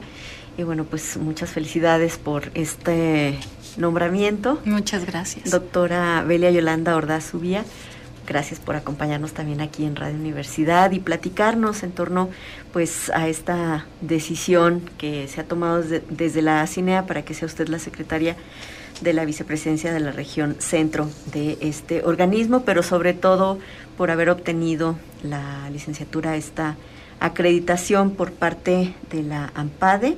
Y 0.57 0.63
bueno, 0.63 0.83
pues 0.83 1.17
muchas 1.17 1.49
felicidades 1.49 2.17
por 2.17 2.51
este 2.53 3.39
nombramiento. 3.77 4.59
Muchas 4.65 5.05
gracias. 5.05 5.49
Doctora 5.49 6.23
Belia 6.27 6.51
Yolanda 6.51 6.95
Ordaz 6.95 7.25
Subía. 7.25 7.63
Gracias 8.25 8.59
por 8.59 8.77
acompañarnos 8.77 9.33
también 9.33 9.59
aquí 9.59 9.83
en 9.83 9.97
Radio 9.97 10.15
Universidad 10.15 10.91
y 10.91 10.99
platicarnos 10.99 11.83
en 11.83 11.91
torno 11.91 12.29
pues 12.71 13.11
a 13.13 13.27
esta 13.27 13.85
decisión 13.99 14.81
que 14.97 15.27
se 15.27 15.41
ha 15.41 15.43
tomado 15.43 15.83
desde, 16.09 16.41
la 16.41 16.65
CINEA 16.65 17.05
para 17.05 17.23
que 17.23 17.33
sea 17.33 17.47
usted 17.47 17.67
la 17.67 17.79
secretaria 17.79 18.37
de 19.01 19.11
la 19.11 19.25
vicepresidencia 19.25 19.91
de 19.91 19.99
la 19.99 20.11
región 20.11 20.55
centro 20.59 21.09
de 21.33 21.57
este 21.59 22.03
organismo, 22.03 22.61
pero 22.61 22.81
sobre 22.81 23.13
todo 23.13 23.59
por 23.97 24.09
haber 24.09 24.29
obtenido 24.29 24.95
la 25.21 25.69
licenciatura, 25.69 26.37
esta 26.37 26.77
acreditación 27.19 28.11
por 28.11 28.31
parte 28.31 28.93
de 29.11 29.23
la 29.23 29.51
AMPADE, 29.55 30.17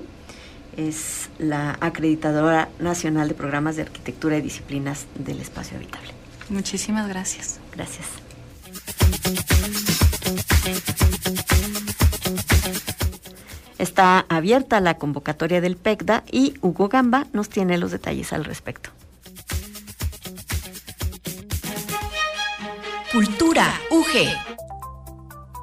es 0.77 1.29
la 1.39 1.77
acreditadora 1.79 2.69
nacional 2.79 3.29
de 3.29 3.33
programas 3.33 3.77
de 3.77 3.83
arquitectura 3.83 4.37
y 4.37 4.41
disciplinas 4.41 5.07
del 5.17 5.39
espacio 5.39 5.77
habitable. 5.77 6.14
Muchísimas 6.49 7.07
gracias. 7.07 7.59
Gracias. 7.75 8.07
Está 13.77 14.25
abierta 14.29 14.79
la 14.79 14.97
convocatoria 14.97 15.61
del 15.61 15.75
PECDA 15.75 16.23
y 16.31 16.53
Hugo 16.61 16.87
Gamba 16.87 17.27
nos 17.33 17.49
tiene 17.49 17.77
los 17.77 17.91
detalles 17.91 18.31
al 18.33 18.45
respecto. 18.45 18.89
Cultura 23.11 23.73
UG. 23.91 24.27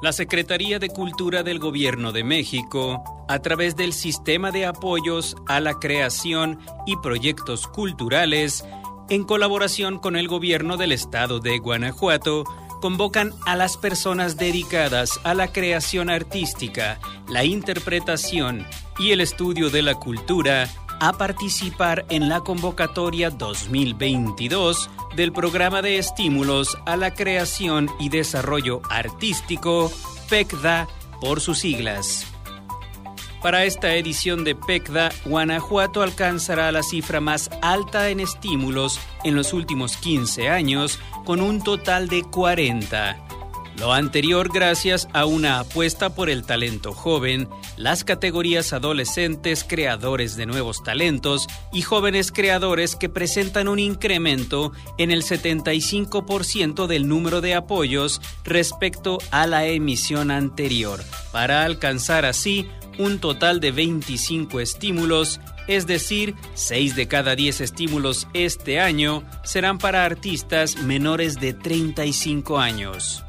La 0.01 0.11
Secretaría 0.11 0.79
de 0.79 0.89
Cultura 0.89 1.43
del 1.43 1.59
Gobierno 1.59 2.11
de 2.11 2.23
México, 2.23 3.03
a 3.27 3.39
través 3.39 3.75
del 3.75 3.93
Sistema 3.93 4.51
de 4.51 4.65
Apoyos 4.65 5.35
a 5.47 5.59
la 5.59 5.75
Creación 5.75 6.59
y 6.85 6.97
Proyectos 6.97 7.67
Culturales, 7.67 8.65
en 9.09 9.23
colaboración 9.23 9.99
con 9.99 10.15
el 10.15 10.27
gobierno 10.27 10.77
del 10.77 10.91
estado 10.91 11.39
de 11.39 11.59
Guanajuato, 11.59 12.45
convocan 12.81 13.31
a 13.45 13.55
las 13.55 13.77
personas 13.77 14.35
dedicadas 14.35 15.19
a 15.23 15.33
la 15.33 15.51
creación 15.53 16.09
artística, 16.09 16.99
la 17.29 17.45
interpretación 17.45 18.65
y 18.99 19.11
el 19.11 19.21
estudio 19.21 19.69
de 19.69 19.81
la 19.81 19.95
cultura 19.95 20.69
a 20.99 21.13
participar 21.13 22.05
en 22.09 22.29
la 22.29 22.41
convocatoria 22.41 23.29
2022 23.29 24.89
del 25.15 25.31
programa 25.31 25.81
de 25.81 25.97
estímulos 25.97 26.77
a 26.85 26.97
la 26.97 27.13
creación 27.13 27.89
y 27.99 28.09
desarrollo 28.09 28.81
artístico, 28.89 29.91
PECDA 30.29 30.87
por 31.21 31.41
sus 31.41 31.59
siglas. 31.59 32.32
Para 33.43 33.65
esta 33.65 33.93
edición 33.95 34.45
de 34.45 34.55
PECDA, 34.55 35.11
Guanajuato 35.25 36.01
alcanzará 36.01 36.71
la 36.71 36.81
cifra 36.81 37.19
más 37.19 37.49
alta 37.61 38.09
en 38.09 38.21
estímulos 38.21 39.01
en 39.25 39.35
los 39.35 39.51
últimos 39.51 39.97
15 39.97 40.47
años, 40.47 40.97
con 41.25 41.41
un 41.41 41.61
total 41.61 42.07
de 42.07 42.23
40. 42.23 43.17
Lo 43.77 43.91
anterior 43.91 44.49
gracias 44.53 45.09
a 45.11 45.25
una 45.25 45.59
apuesta 45.59 46.15
por 46.15 46.29
el 46.29 46.45
talento 46.45 46.93
joven, 46.93 47.49
las 47.75 48.05
categorías 48.05 48.71
adolescentes 48.71 49.65
creadores 49.67 50.37
de 50.37 50.45
nuevos 50.45 50.81
talentos 50.81 51.47
y 51.73 51.81
jóvenes 51.81 52.31
creadores 52.31 52.95
que 52.95 53.09
presentan 53.09 53.67
un 53.67 53.79
incremento 53.79 54.71
en 54.97 55.11
el 55.11 55.23
75% 55.23 56.87
del 56.87 57.09
número 57.09 57.41
de 57.41 57.55
apoyos 57.55 58.21
respecto 58.45 59.17
a 59.31 59.47
la 59.47 59.65
emisión 59.65 60.31
anterior, 60.31 61.03
para 61.33 61.65
alcanzar 61.65 62.25
así 62.25 62.69
un 62.97 63.19
total 63.19 63.59
de 63.59 63.71
25 63.71 64.59
estímulos, 64.59 65.39
es 65.67 65.87
decir, 65.87 66.35
6 66.53 66.95
de 66.95 67.07
cada 67.07 67.35
10 67.35 67.61
estímulos 67.61 68.27
este 68.33 68.79
año 68.79 69.23
serán 69.43 69.77
para 69.77 70.05
artistas 70.05 70.77
menores 70.77 71.39
de 71.39 71.53
35 71.53 72.59
años. 72.59 73.23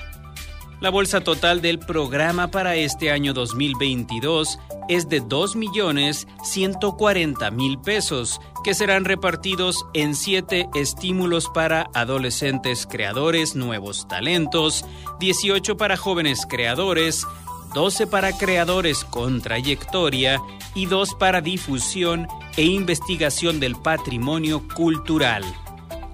La 0.81 0.91
bolsa 0.91 1.23
total 1.23 1.63
del 1.63 1.79
programa 1.79 2.51
para 2.51 2.75
este 2.77 3.11
año 3.11 3.33
2022 3.33 4.59
es 4.89 5.09
de 5.09 5.23
2.140.000 5.23 7.83
pesos, 7.83 8.39
que 8.63 8.75
serán 8.75 9.07
repartidos 9.07 9.87
en 9.95 10.15
7 10.15 10.69
estímulos 10.75 11.49
para 11.49 11.89
adolescentes 11.95 12.87
creadores, 12.87 13.57
nuevos 13.57 14.07
talentos, 14.09 14.85
18 15.21 15.79
para 15.79 15.97
jóvenes 15.97 16.45
creadores, 16.47 17.27
12 17.75 18.07
para 18.07 18.37
creadores 18.39 19.05
con 19.05 19.43
trayectoria 19.43 20.41
y 20.75 20.87
2 20.87 21.17
para 21.17 21.41
difusión 21.41 22.29
e 22.57 22.63
investigación 22.63 23.61
del 23.61 23.75
patrimonio 23.77 24.63
cultural. 24.75 25.45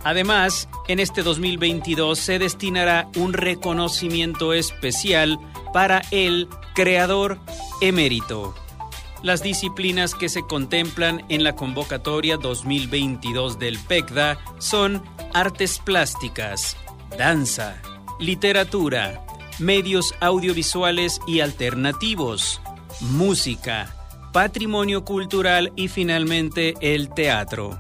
Además, 0.03 0.69
en 0.89 0.99
este 0.99 1.23
2022 1.23 2.19
se 2.19 2.39
destinará 2.39 3.09
un 3.17 3.35
reconocimiento 3.35 4.55
especial 4.55 5.39
para 5.75 6.03
el 6.11 6.49
creador 6.75 7.39
emérito. 7.83 8.55
Las 9.23 9.43
disciplinas 9.43 10.15
que 10.15 10.31
se 10.31 10.43
contemplan 10.43 11.27
en 11.29 11.45
la 11.45 11.55
convocatoria 11.55 12.39
2022 12.39 13.59
del 13.59 13.79
PECDA 13.79 14.39
son 14.59 15.03
artes 15.35 15.79
plásticas, 15.79 16.79
danza, 17.19 17.83
literatura, 18.19 19.27
medios 19.61 20.15
audiovisuales 20.21 21.21
y 21.27 21.41
alternativos, 21.41 22.61
música, 23.01 23.95
patrimonio 24.33 25.05
cultural 25.05 25.73
y 25.77 25.89
finalmente 25.89 26.75
el 26.81 27.11
teatro. 27.11 27.79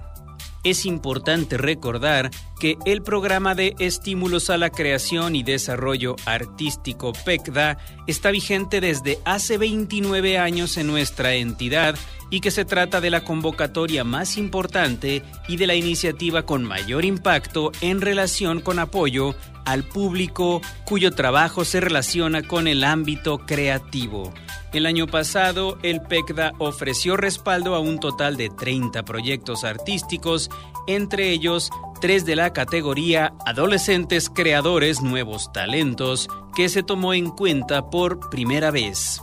Es 0.62 0.84
importante 0.84 1.56
recordar 1.56 2.30
que 2.60 2.78
el 2.84 3.02
programa 3.02 3.54
de 3.56 3.74
estímulos 3.78 4.50
a 4.50 4.58
la 4.58 4.70
creación 4.70 5.34
y 5.34 5.42
desarrollo 5.42 6.14
artístico 6.26 7.12
PECDA 7.24 7.78
está 8.06 8.30
vigente 8.30 8.80
desde 8.80 9.18
hace 9.24 9.56
29 9.58 10.38
años 10.38 10.76
en 10.76 10.86
nuestra 10.86 11.34
entidad 11.34 11.96
y 12.28 12.40
que 12.40 12.50
se 12.50 12.64
trata 12.64 13.00
de 13.00 13.10
la 13.10 13.24
convocatoria 13.24 14.04
más 14.04 14.36
importante 14.36 15.22
y 15.48 15.56
de 15.56 15.66
la 15.66 15.74
iniciativa 15.74 16.44
con 16.44 16.62
mayor 16.62 17.04
impacto 17.04 17.72
en 17.80 18.00
relación 18.00 18.60
con 18.60 18.78
apoyo 18.78 19.34
al 19.64 19.82
público 19.84 20.60
cuyo 20.84 21.12
trabajo 21.12 21.64
se 21.64 21.80
relaciona 21.80 22.42
con 22.42 22.68
el 22.68 22.84
ámbito 22.84 23.38
creativo. 23.38 24.32
El 24.72 24.86
año 24.86 25.08
pasado, 25.08 25.78
el 25.82 26.00
PECDA 26.00 26.52
ofreció 26.58 27.16
respaldo 27.16 27.74
a 27.74 27.80
un 27.80 27.98
total 27.98 28.36
de 28.36 28.50
30 28.50 29.02
proyectos 29.02 29.64
artísticos, 29.64 30.48
entre 30.86 31.30
ellos 31.30 31.70
tres 32.00 32.24
de 32.24 32.34
la 32.34 32.52
categoría 32.52 33.34
Adolescentes 33.44 34.30
Creadores 34.30 35.02
Nuevos 35.02 35.52
Talentos, 35.52 36.28
que 36.54 36.68
se 36.68 36.82
tomó 36.82 37.14
en 37.14 37.30
cuenta 37.30 37.90
por 37.90 38.30
primera 38.30 38.70
vez. 38.70 39.22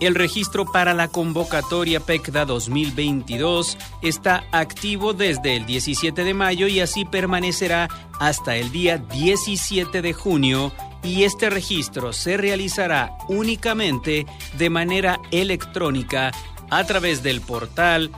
El 0.00 0.14
registro 0.14 0.66
para 0.66 0.92
la 0.92 1.08
convocatoria 1.08 2.00
PECDA 2.00 2.44
2022 2.44 3.78
está 4.02 4.44
activo 4.52 5.14
desde 5.14 5.56
el 5.56 5.66
17 5.66 6.24
de 6.24 6.34
mayo 6.34 6.66
y 6.66 6.80
así 6.80 7.04
permanecerá 7.04 7.88
hasta 8.20 8.56
el 8.56 8.70
día 8.70 8.98
17 8.98 10.02
de 10.02 10.12
junio 10.12 10.72
y 11.02 11.22
este 11.24 11.48
registro 11.48 12.12
se 12.12 12.36
realizará 12.36 13.16
únicamente 13.28 14.26
de 14.58 14.70
manera 14.70 15.20
electrónica 15.30 16.32
a 16.70 16.84
través 16.84 17.22
del 17.22 17.40
portal 17.40 18.10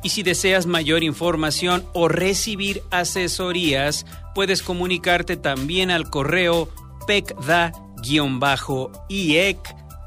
Y 0.03 0.11
si 0.11 0.23
deseas 0.23 0.67
mayor 0.67 1.03
información 1.03 1.85
o 1.93 2.07
recibir 2.09 2.85
asesorías, 2.91 4.07
puedes 4.35 4.63
comunicarte 4.63 5.37
también 5.37 5.91
al 5.91 6.09
correo 6.09 6.69
pecda-iec 7.07 7.79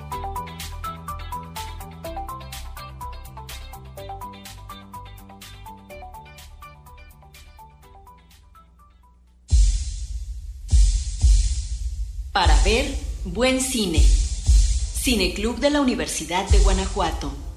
Para 12.33 12.57
ver 12.63 12.95
buen 13.25 13.61
cine. 13.61 14.01
Cineclub 14.01 15.59
de 15.59 15.71
la 15.71 15.81
Universidad 15.81 16.49
de 16.49 16.61
Guanajuato. 16.61 17.48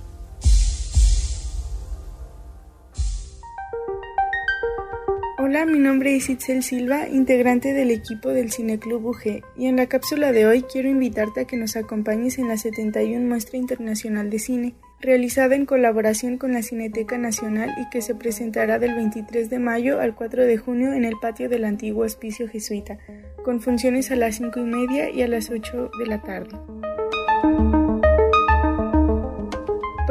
Hola, 5.52 5.66
mi 5.66 5.80
nombre 5.80 6.16
es 6.16 6.30
Itzel 6.30 6.64
Silva, 6.64 7.10
integrante 7.10 7.74
del 7.74 7.92
equipo 7.92 8.30
del 8.30 8.54
Cineclub 8.54 9.06
UG, 9.06 9.42
y 9.58 9.66
en 9.66 9.76
la 9.76 9.88
cápsula 9.88 10.32
de 10.32 10.46
hoy 10.46 10.62
quiero 10.62 10.88
invitarte 10.88 11.42
a 11.42 11.46
que 11.46 11.58
nos 11.58 11.76
acompañes 11.76 12.38
en 12.38 12.48
la 12.48 12.56
71 12.56 13.28
Muestra 13.28 13.58
Internacional 13.58 14.30
de 14.30 14.40
Cine, 14.40 14.76
realizada 15.02 15.56
en 15.56 15.66
colaboración 15.66 16.38
con 16.38 16.54
la 16.54 16.64
Cineteca 16.64 17.18
Nacional 17.18 17.70
y 17.82 17.90
que 17.90 18.02
se 18.02 18.16
presentará 18.16 18.80
del 18.80 18.96
23 18.96 19.50
de 19.50 19.60
mayo 19.60 20.00
al 20.00 20.16
4 20.16 20.46
de 20.46 20.56
junio 20.56 20.94
en 20.94 21.04
el 21.04 21.20
patio 21.22 21.50
del 21.50 21.66
antiguo 21.66 22.06
hospicio 22.06 22.48
jesuita, 22.48 22.98
con 23.44 23.60
funciones 23.60 24.10
a 24.10 24.16
las 24.16 24.36
5 24.36 24.58
y 24.58 24.64
media 24.64 25.10
y 25.10 25.22
a 25.22 25.28
las 25.28 25.50
8 25.50 25.92
de 26.00 26.06
la 26.06 26.22
tarde. 26.22 26.56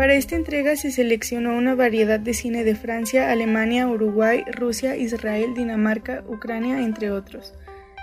Para 0.00 0.14
esta 0.14 0.34
entrega 0.34 0.76
se 0.76 0.90
seleccionó 0.90 1.54
una 1.54 1.74
variedad 1.74 2.18
de 2.18 2.32
cine 2.32 2.64
de 2.64 2.74
Francia, 2.74 3.30
Alemania, 3.30 3.86
Uruguay, 3.86 4.44
Rusia, 4.50 4.96
Israel, 4.96 5.52
Dinamarca, 5.52 6.24
Ucrania, 6.26 6.80
entre 6.80 7.10
otros. 7.10 7.52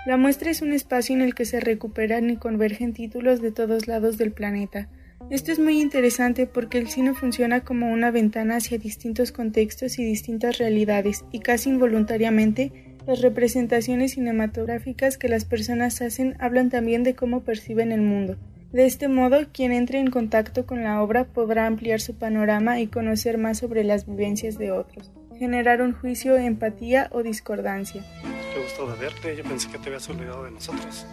La 0.06 0.16
muestra 0.16 0.48
es 0.48 0.62
un 0.62 0.72
espacio 0.72 1.16
en 1.16 1.22
el 1.22 1.34
que 1.34 1.44
se 1.44 1.58
recuperan 1.58 2.30
y 2.30 2.36
convergen 2.36 2.92
títulos 2.92 3.42
de 3.42 3.50
todos 3.50 3.88
lados 3.88 4.16
del 4.16 4.30
planeta. 4.30 4.88
Esto 5.28 5.50
es 5.50 5.58
muy 5.58 5.80
interesante 5.80 6.46
porque 6.46 6.78
el 6.78 6.86
cine 6.86 7.14
funciona 7.14 7.64
como 7.64 7.90
una 7.90 8.12
ventana 8.12 8.58
hacia 8.58 8.78
distintos 8.78 9.32
contextos 9.32 9.98
y 9.98 10.04
distintas 10.04 10.58
realidades, 10.58 11.24
y 11.32 11.40
casi 11.40 11.68
involuntariamente, 11.68 12.94
las 13.08 13.22
representaciones 13.22 14.12
cinematográficas 14.12 15.18
que 15.18 15.28
las 15.28 15.44
personas 15.44 16.00
hacen 16.00 16.36
hablan 16.38 16.70
también 16.70 17.02
de 17.02 17.16
cómo 17.16 17.42
perciben 17.42 17.90
el 17.90 18.02
mundo. 18.02 18.38
De 18.72 18.84
este 18.84 19.08
modo, 19.08 19.46
quien 19.50 19.72
entre 19.72 19.98
en 19.98 20.10
contacto 20.10 20.66
con 20.66 20.84
la 20.84 21.02
obra 21.02 21.24
podrá 21.24 21.66
ampliar 21.66 22.02
su 22.02 22.14
panorama 22.16 22.80
y 22.80 22.86
conocer 22.86 23.38
más 23.38 23.56
sobre 23.56 23.82
las 23.82 24.06
vivencias 24.06 24.58
de 24.58 24.72
otros, 24.72 25.10
generar 25.38 25.80
un 25.80 25.94
juicio, 25.94 26.36
empatía 26.36 27.08
o 27.12 27.22
discordancia. 27.22 28.04
Qué 28.52 28.60
gusto 28.60 28.90
de 28.92 28.98
verte, 28.98 29.36
yo 29.36 29.44
pensé 29.44 29.70
que 29.70 29.78
te 29.78 29.88
habías 29.88 30.06
olvidado 30.10 30.44
de 30.44 30.50
nosotros. 30.50 31.06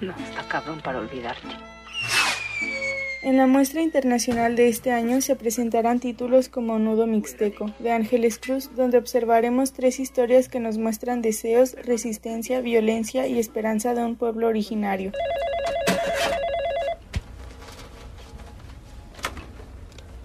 No, 0.00 0.12
está 0.18 0.48
cabrón 0.48 0.80
para 0.80 0.98
olvidarte. 0.98 1.46
En 3.22 3.36
la 3.36 3.46
muestra 3.46 3.82
internacional 3.82 4.56
de 4.56 4.66
este 4.68 4.90
año 4.90 5.20
se 5.20 5.36
presentarán 5.36 6.00
títulos 6.00 6.48
como 6.48 6.80
Nudo 6.80 7.06
Mixteco, 7.06 7.70
de 7.78 7.92
Ángeles 7.92 8.38
Cruz, 8.38 8.74
donde 8.74 8.98
observaremos 8.98 9.72
tres 9.72 10.00
historias 10.00 10.48
que 10.48 10.58
nos 10.58 10.76
muestran 10.78 11.22
deseos, 11.22 11.76
resistencia, 11.84 12.60
violencia 12.62 13.28
y 13.28 13.38
esperanza 13.38 13.94
de 13.94 14.02
un 14.02 14.16
pueblo 14.16 14.48
originario. 14.48 15.12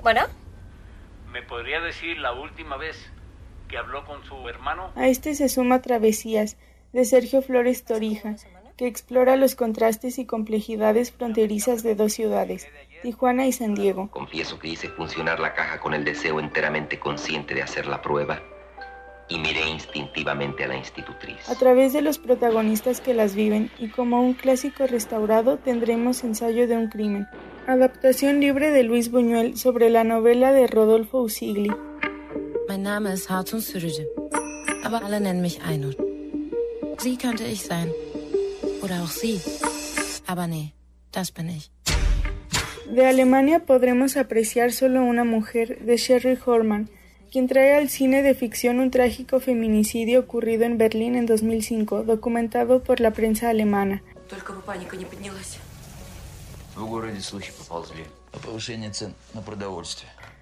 Bueno. 0.06 0.22
¿Me 1.32 1.42
podría 1.42 1.82
decir 1.82 2.20
la 2.20 2.32
última 2.32 2.78
vez 2.78 2.96
que 3.68 3.76
habló 3.76 4.06
con 4.06 4.24
su 4.24 4.48
hermano? 4.48 4.92
A 4.94 5.08
este 5.08 5.34
se 5.34 5.50
suma 5.50 5.82
Travesías, 5.82 6.58
de 6.94 7.06
Sergio 7.06 7.42
Flores 7.42 7.86
Torija, 7.86 8.36
que 8.78 8.86
explora 8.86 9.36
los 9.36 9.56
contrastes 9.56 10.20
y 10.20 10.28
complejidades 10.28 11.12
fronterizas 11.12 11.82
de 11.82 11.96
dos 11.96 12.14
ciudades, 12.14 12.68
Tijuana 13.02 13.48
y 13.48 13.52
San 13.52 13.74
Diego. 13.74 14.12
Confieso 14.12 14.60
que 14.60 14.68
hice 14.68 14.90
funcionar 14.90 15.40
la 15.40 15.56
caja 15.56 15.80
con 15.80 15.96
el 15.96 16.06
deseo 16.06 16.40
enteramente 16.40 17.00
consciente 17.00 17.56
de 17.56 17.64
hacer 17.64 17.88
la 17.88 18.04
prueba 18.04 18.44
y 19.30 19.38
miré 19.40 19.68
instintivamente 19.70 20.64
a 20.64 20.68
la 20.68 20.78
institutriz. 20.78 21.38
A 21.50 21.56
través 21.56 21.94
de 21.94 22.02
los 22.02 22.20
protagonistas 22.20 23.02
que 23.02 23.14
las 23.14 23.36
viven 23.36 23.72
y 23.80 23.90
como 23.90 24.22
un 24.22 24.34
clásico 24.34 24.88
restaurado 24.88 25.58
tendremos 25.58 26.24
ensayo 26.24 26.68
de 26.68 26.78
un 26.78 26.90
crimen, 26.90 27.28
Adaptación 27.68 28.42
libre 28.42 28.70
de 28.70 28.84
Luis 28.84 29.10
Buñuel 29.10 29.58
sobre 29.58 29.90
la 29.90 30.04
novela 30.04 30.52
de 30.52 30.68
Rodolfo 30.68 31.22
Usigli. 31.24 31.72
Mein 32.68 32.84
Name 32.84 33.12
ist 33.12 33.28
Hartun 33.28 33.60
Sürücü, 33.60 34.06
aber 34.84 35.04
alle 35.04 35.20
nennen 35.20 35.42
mich. 35.42 35.60
Sie 37.00 37.18
könnte 37.18 37.44
ich 37.44 37.64
sein. 37.64 37.92
Oder 38.84 39.02
auch 39.02 39.10
sie. 39.10 39.42
Aber 40.28 40.46
nee, 40.46 40.74
das 41.12 41.32
bin 41.32 41.50
ich. 41.50 41.72
De 42.88 43.04
Alemania 43.04 43.60
podremos 43.66 44.16
apreciar 44.16 44.72
solo 44.72 45.04
una 45.04 45.24
mujer 45.24 45.80
de 45.84 45.98
Sherry 45.98 46.38
Horman, 46.46 46.88
quien 47.31 47.47
trae 47.47 47.77
al 47.77 47.89
cine 47.89 48.23
de 48.23 48.35
ficción 48.35 48.81
un 48.81 48.91
trágico 48.91 49.41
feminicidio 49.41 50.21
ocurrido 50.21 50.65
en 50.65 50.79
Berlín 50.79 51.15
en 51.15 51.27
2005, 51.27 52.03
documentado 52.03 52.83
por 52.83 53.01
la 53.01 53.13
prensa 53.13 53.51
alemana. 53.51 54.03
Только 54.29 54.53
бы 54.53 54.63
паника 54.63 54.97
не 54.97 55.05
поднялась. 55.05 55.59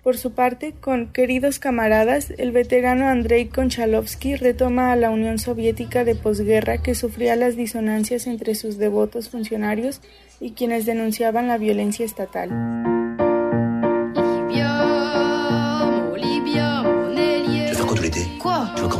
Por 0.02 0.16
su 0.16 0.32
parte, 0.32 0.74
con 0.80 1.12
Queridos 1.12 1.58
camaradas, 1.58 2.30
el 2.38 2.52
veterano 2.52 3.08
Andrei 3.08 3.48
Konchalovsky 3.48 4.36
retoma 4.36 4.92
a 4.92 4.96
la 4.96 5.10
Unión 5.10 5.38
Soviética 5.38 6.04
de 6.04 6.14
posguerra 6.14 6.78
que 6.78 6.94
sufría 6.94 7.34
las 7.34 7.56
disonancias 7.56 8.26
entre 8.26 8.54
sus 8.54 8.78
devotos 8.78 9.30
funcionarios 9.30 10.00
y 10.40 10.52
quienes 10.52 10.86
denunciaban 10.86 11.48
la 11.48 11.58
violencia 11.58 12.06
estatal. 12.06 12.50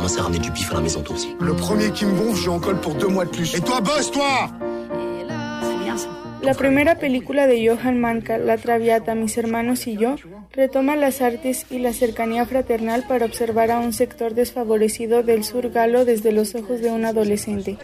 Commencer 0.04 0.20
à 0.20 0.24
ramener 0.24 0.38
du 0.38 0.50
pif 0.50 0.70
à 0.70 0.74
la 0.74 0.80
maison 0.82 1.00
toi 1.02 1.16
aussi. 1.16 1.34
Le 1.40 1.54
premier 1.54 1.90
qui 1.90 2.04
me 2.04 2.12
gonfle, 2.12 2.42
je 2.42 2.50
en 2.50 2.60
colle 2.60 2.78
pour 2.78 2.94
deux 2.94 3.08
mois 3.08 3.24
de 3.24 3.30
plus. 3.30 3.54
Et 3.54 3.60
toi, 3.62 3.80
bosse, 3.80 4.10
toi 4.10 4.50
La 6.42 6.52
primera 6.52 6.94
película 6.94 7.46
de 7.46 7.56
Johan 7.56 7.92
Manka, 7.92 8.36
La 8.36 8.58
Traviata, 8.58 9.14
Mis 9.14 9.38
hermanos 9.38 9.86
y 9.86 9.96
yo, 9.96 10.16
retoma 10.52 10.94
las 10.96 11.22
artes 11.22 11.64
y 11.70 11.78
la 11.78 11.94
cercanía 11.94 12.44
fraternal 12.44 13.06
para 13.08 13.24
observar 13.24 13.70
a 13.70 13.78
un 13.78 13.94
sector 13.94 14.34
desfavorecido 14.34 15.22
del 15.22 15.42
sur 15.42 15.70
galo 15.70 16.04
desde 16.04 16.32
los 16.32 16.54
ojos 16.54 16.82
de 16.82 16.90
un 16.90 17.06
adolescente. 17.06 17.78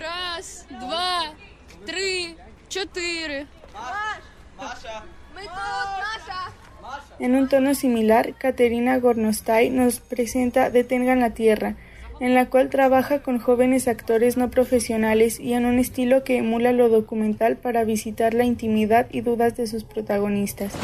En 7.19 7.35
un 7.35 7.49
tono 7.49 7.75
similar, 7.75 8.35
Katerina 8.35 8.99
Gornostai 8.99 9.71
nos 9.71 10.01
presenta 10.01 10.69
Detengan 10.69 11.21
la 11.21 11.31
Tierra, 11.31 11.77
en 12.21 12.35
la 12.35 12.47
cual 12.51 12.69
trabaja 12.69 13.23
con 13.23 13.39
jóvenes 13.39 13.89
actores 13.89 14.37
no 14.37 14.51
profesionales 14.51 15.41
y 15.41 15.55
en 15.55 15.65
un 15.65 15.79
estilo 15.79 16.23
que 16.23 16.37
emula 16.37 16.73
lo 16.73 16.91
documental 16.91 17.57
para 17.57 17.85
visitar 17.85 18.35
la 18.35 18.45
intimidad 18.45 19.07
y 19.11 19.23
dudas 19.23 19.57
de 19.57 19.67
sus 19.67 19.85
protagonistas. 19.85 20.75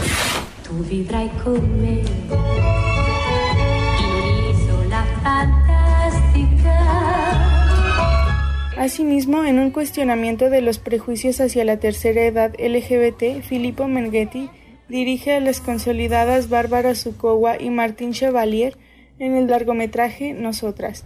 Asimismo, 8.79 9.45
en 9.45 9.59
un 9.59 9.71
cuestionamiento 9.71 10.49
de 10.49 10.63
los 10.63 10.79
prejuicios 10.79 11.41
hacia 11.41 11.65
la 11.65 11.79
tercera 11.79 12.23
edad 12.23 12.55
LGBT, 12.59 13.43
Filippo 13.43 13.89
Menghetti 13.89 14.49
dirige 14.89 15.35
a 15.35 15.41
las 15.41 15.61
consolidadas 15.61 16.49
Bárbara 16.49 16.95
Sukowa 16.95 17.61
y 17.61 17.71
Martín 17.71 18.13
Chevalier 18.13 18.77
en 19.19 19.35
el 19.35 19.49
largometraje 19.49 20.35
Nosotras. 20.35 21.05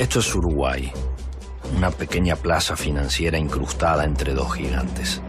Esto 0.00 0.20
es 0.20 0.34
Uruguay. 0.34 0.90
una 1.76 1.90
pequeña 1.90 2.34
plaza 2.34 2.74
financiera 2.74 3.36
incrustada 3.36 4.02
entre 4.06 4.32
dos 4.32 4.54
gigantes. 4.54 5.20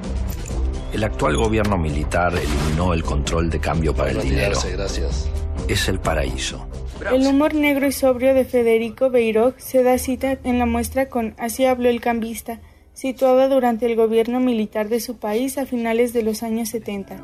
El 0.93 1.03
actual 1.03 1.35
gobierno 1.35 1.77
militar 1.77 2.31
eliminó 2.33 2.93
el 2.93 3.03
control 3.03 3.49
de 3.49 3.59
cambio 3.59 3.93
para 3.93 4.11
el 4.11 4.21
dinero. 4.21 4.57
Gracias. 4.71 5.29
Es 5.67 5.89
el 5.89 5.99
paraíso. 5.99 6.69
El 7.11 7.27
humor 7.27 7.53
negro 7.53 7.85
y 7.85 7.91
sobrio 7.91 8.33
de 8.33 8.45
Federico 8.45 9.09
Beiró 9.09 9.53
se 9.57 9.83
da 9.83 9.97
cita 9.97 10.37
en 10.45 10.57
la 10.57 10.65
muestra 10.65 11.09
con 11.09 11.35
Así 11.37 11.65
habló 11.65 11.89
el 11.89 11.99
cambista, 11.99 12.61
situada 12.93 13.49
durante 13.49 13.87
el 13.87 13.97
gobierno 13.97 14.39
militar 14.39 14.87
de 14.87 15.01
su 15.01 15.17
país 15.17 15.57
a 15.57 15.65
finales 15.65 16.13
de 16.13 16.23
los 16.23 16.43
años 16.43 16.69
70. 16.69 17.17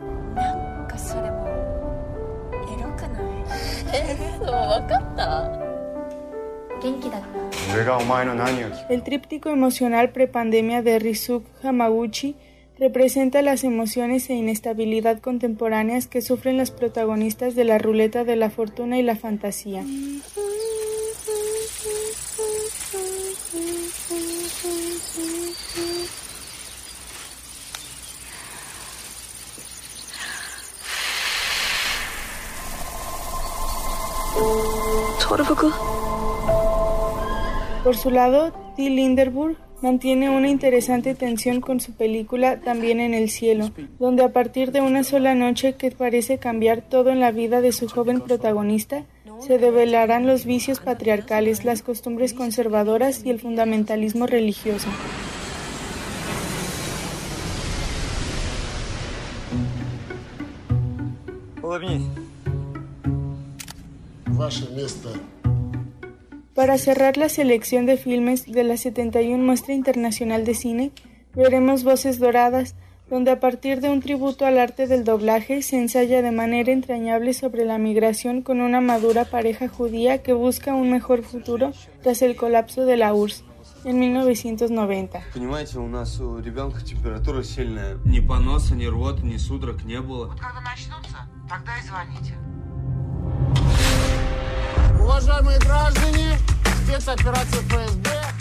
El 8.90 9.04
tríptico 9.04 9.50
emocional 9.50 10.12
prepandemia 10.12 10.82
de 10.82 11.00
Rizuk 11.00 11.44
Hamaguchi 11.64 12.36
representa 12.78 13.42
las 13.42 13.64
emociones 13.64 14.30
e 14.30 14.36
inestabilidad 14.36 15.20
contemporáneas 15.20 16.08
que 16.08 16.22
sufren 16.22 16.58
las 16.58 16.72
protagonistas 16.72 17.56
de 17.56 17.64
la 17.64 17.78
ruleta 17.78 18.24
de 18.24 18.36
la 18.36 18.50
fortuna 18.50 19.00
y 19.00 19.04
la 19.04 19.16
fantasía. 19.16 19.84
Por 37.88 37.96
su 37.96 38.12
lado, 38.12 38.52
T. 38.76 38.90
Linderburg 38.90 39.56
mantiene 39.82 40.30
una 40.30 40.50
interesante 40.50 41.16
tensión 41.16 41.62
con 41.62 41.80
su 41.80 41.94
película 41.94 42.60
También 42.60 43.00
en 43.00 43.14
el 43.14 43.30
cielo, 43.30 43.72
donde 43.98 44.26
a 44.26 44.34
partir 44.34 44.74
de 44.74 44.82
una 44.82 45.06
sola 45.06 45.36
noche 45.36 45.76
que 45.76 45.92
parece 45.92 46.38
cambiar 46.38 46.82
todo 46.82 47.12
en 47.12 47.22
la 47.22 47.32
vida 47.32 47.62
de 47.62 47.72
su 47.72 47.88
joven 47.88 48.20
protagonista, 48.20 49.06
se 49.40 49.58
develarán 49.58 50.28
los 50.28 50.44
vicios 50.44 50.82
patriarcales, 50.82 51.64
las 51.64 51.82
costumbres 51.82 52.34
conservadoras 52.34 53.24
y 53.24 53.30
el 53.30 53.40
fundamentalismo 53.40 54.28
religioso. 54.28 54.90
Para 66.58 66.80
cerrar 66.80 67.18
la 67.18 67.30
selección 67.30 67.86
de 67.86 67.98
filmes 67.98 68.52
de 68.52 68.64
la 68.64 68.78
71 68.78 69.38
Muestra 69.44 69.76
Internacional 69.76 70.44
de 70.44 70.56
Cine, 70.56 70.92
veremos 71.36 71.84
Voces 71.84 72.18
Doradas, 72.18 72.74
donde 73.12 73.30
a 73.30 73.40
partir 73.40 73.80
de 73.80 73.92
un 73.92 74.02
tributo 74.02 74.44
al 74.44 74.58
arte 74.58 74.88
del 74.88 75.04
doblaje 75.04 75.62
se 75.62 75.78
ensaya 75.78 76.24
de 76.24 76.32
manera 76.32 76.72
entrañable 76.72 77.36
sobre 77.36 77.64
la 77.64 77.78
migración 77.78 78.42
con 78.42 78.60
una 78.60 78.82
madura 78.82 79.26
pareja 79.26 79.68
judía 79.68 80.24
que 80.24 80.34
busca 80.34 80.74
un 80.74 80.90
mejor 80.90 81.22
futuro 81.22 81.74
tras 82.02 82.24
el 82.24 82.36
colapso 82.36 82.88
de 82.88 82.98
la 82.98 83.14
URSS 83.14 83.44
en 83.86 84.00
1990. 84.00 85.26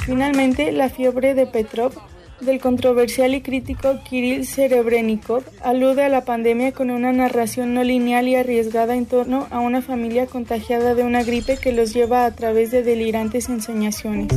Finalmente, 0.05 0.73
la 0.73 0.89
fiebre 0.89 1.35
de 1.35 1.47
Petrov 1.47 1.93
del 2.41 2.61
controversial 2.61 3.35
y 3.35 3.41
crítico 3.41 3.99
Kirill 4.05 4.47
Serebrennikov 4.47 5.43
alude 5.63 6.05
a 6.05 6.09
la 6.09 6.25
pandemia 6.25 6.73
con 6.73 6.91
una 6.91 7.13
narración 7.13 7.75
no 7.75 7.83
lineal 7.83 8.29
y 8.29 8.37
arriesgada 8.37 8.95
en 8.95 9.07
torno 9.07 9.47
a 9.51 9.61
una 9.61 9.83
familia 9.83 10.27
contagiada 10.27 10.95
de 10.95 11.03
una 11.03 11.23
gripe 11.23 11.57
que 11.57 11.73
los 11.73 11.95
lleva 11.95 12.27
a 12.27 12.31
través 12.35 12.71
de 12.71 12.83
delirantes 12.83 13.49
ensoñaciones. 13.49 14.29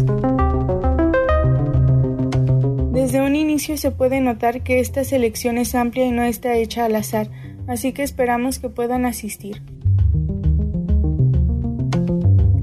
Desde 2.92 3.22
un 3.22 3.36
inicio 3.36 3.78
se 3.78 3.92
puede 3.92 4.22
notar 4.22 4.62
que 4.62 4.80
esta 4.80 5.04
selección 5.04 5.58
es 5.58 5.76
amplia 5.76 6.06
y 6.06 6.12
no 6.12 6.24
está 6.24 6.56
hecha 6.56 6.86
al 6.86 6.96
azar, 6.96 7.30
así 7.68 7.92
que 7.92 8.04
esperamos 8.04 8.60
que 8.60 8.70
puedan 8.70 9.06
asistir. 9.06 9.62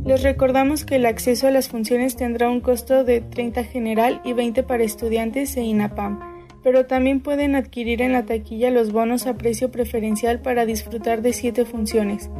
Les 0.06 0.22
recordamos 0.22 0.84
que 0.84 0.96
el 0.96 1.06
acceso 1.06 1.48
a 1.48 1.50
las 1.50 1.68
funciones 1.68 2.14
tendrá 2.14 2.48
un 2.48 2.60
costo 2.60 3.02
de 3.02 3.20
30 3.20 3.64
general 3.64 4.20
y 4.24 4.34
20 4.34 4.62
para 4.62 4.84
estudiantes 4.84 5.56
e 5.56 5.62
INAPAM, 5.62 6.20
pero 6.62 6.86
también 6.86 7.20
pueden 7.20 7.56
adquirir 7.56 8.00
en 8.02 8.12
la 8.12 8.24
taquilla 8.24 8.70
los 8.70 8.92
bonos 8.92 9.26
a 9.26 9.34
precio 9.34 9.72
preferencial 9.72 10.40
para 10.40 10.64
disfrutar 10.64 11.22
de 11.22 11.32
7 11.32 11.64
funciones. 11.64 12.30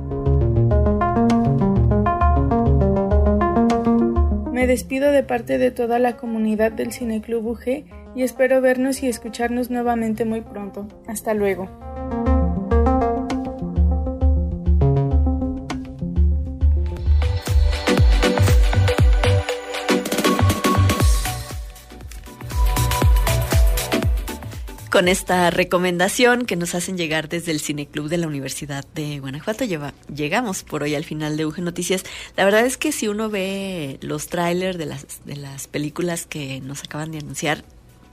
Me 4.53 4.69
despido 4.69 5.11
de 5.11 5.25
parte 5.25 5.59
de 5.59 5.73
toda 5.73 5.99
la 5.99 6.17
comunidad 6.17 6.71
del 6.71 6.93
Cineclub 6.93 7.45
UG 7.45 7.85
y 8.14 8.23
espero 8.23 8.61
vernos 8.61 9.03
y 9.03 9.09
escucharnos 9.09 9.71
nuevamente 9.71 10.25
muy 10.25 10.41
pronto. 10.41 10.87
Hasta 11.09 11.35
luego. 11.35 11.69
Con 24.97 25.09
esta 25.09 25.51
recomendación 25.51 26.47
que 26.47 26.57
nos 26.57 26.74
hacen 26.74 26.97
llegar 26.97 27.28
desde 27.28 27.53
el 27.53 27.61
Cineclub 27.61 28.09
de 28.09 28.16
la 28.16 28.26
Universidad 28.26 28.82
de 28.94 29.18
Guanajuato. 29.18 29.66
llegamos 30.09 30.62
por 30.62 30.82
hoy 30.82 30.94
al 30.94 31.05
final 31.05 31.36
de 31.36 31.44
UG 31.44 31.59
Noticias. 31.59 32.03
La 32.34 32.47
verdad 32.47 32.64
es 32.64 32.78
que 32.78 32.92
si 32.92 33.07
uno 33.07 33.28
ve 33.28 33.99
los 34.01 34.28
trailers 34.28 34.78
de 34.78 34.86
las, 34.86 35.22
de 35.26 35.36
las 35.36 35.68
películas 35.68 36.24
que 36.24 36.62
nos 36.62 36.82
acaban 36.82 37.12
de 37.12 37.18
anunciar, 37.18 37.62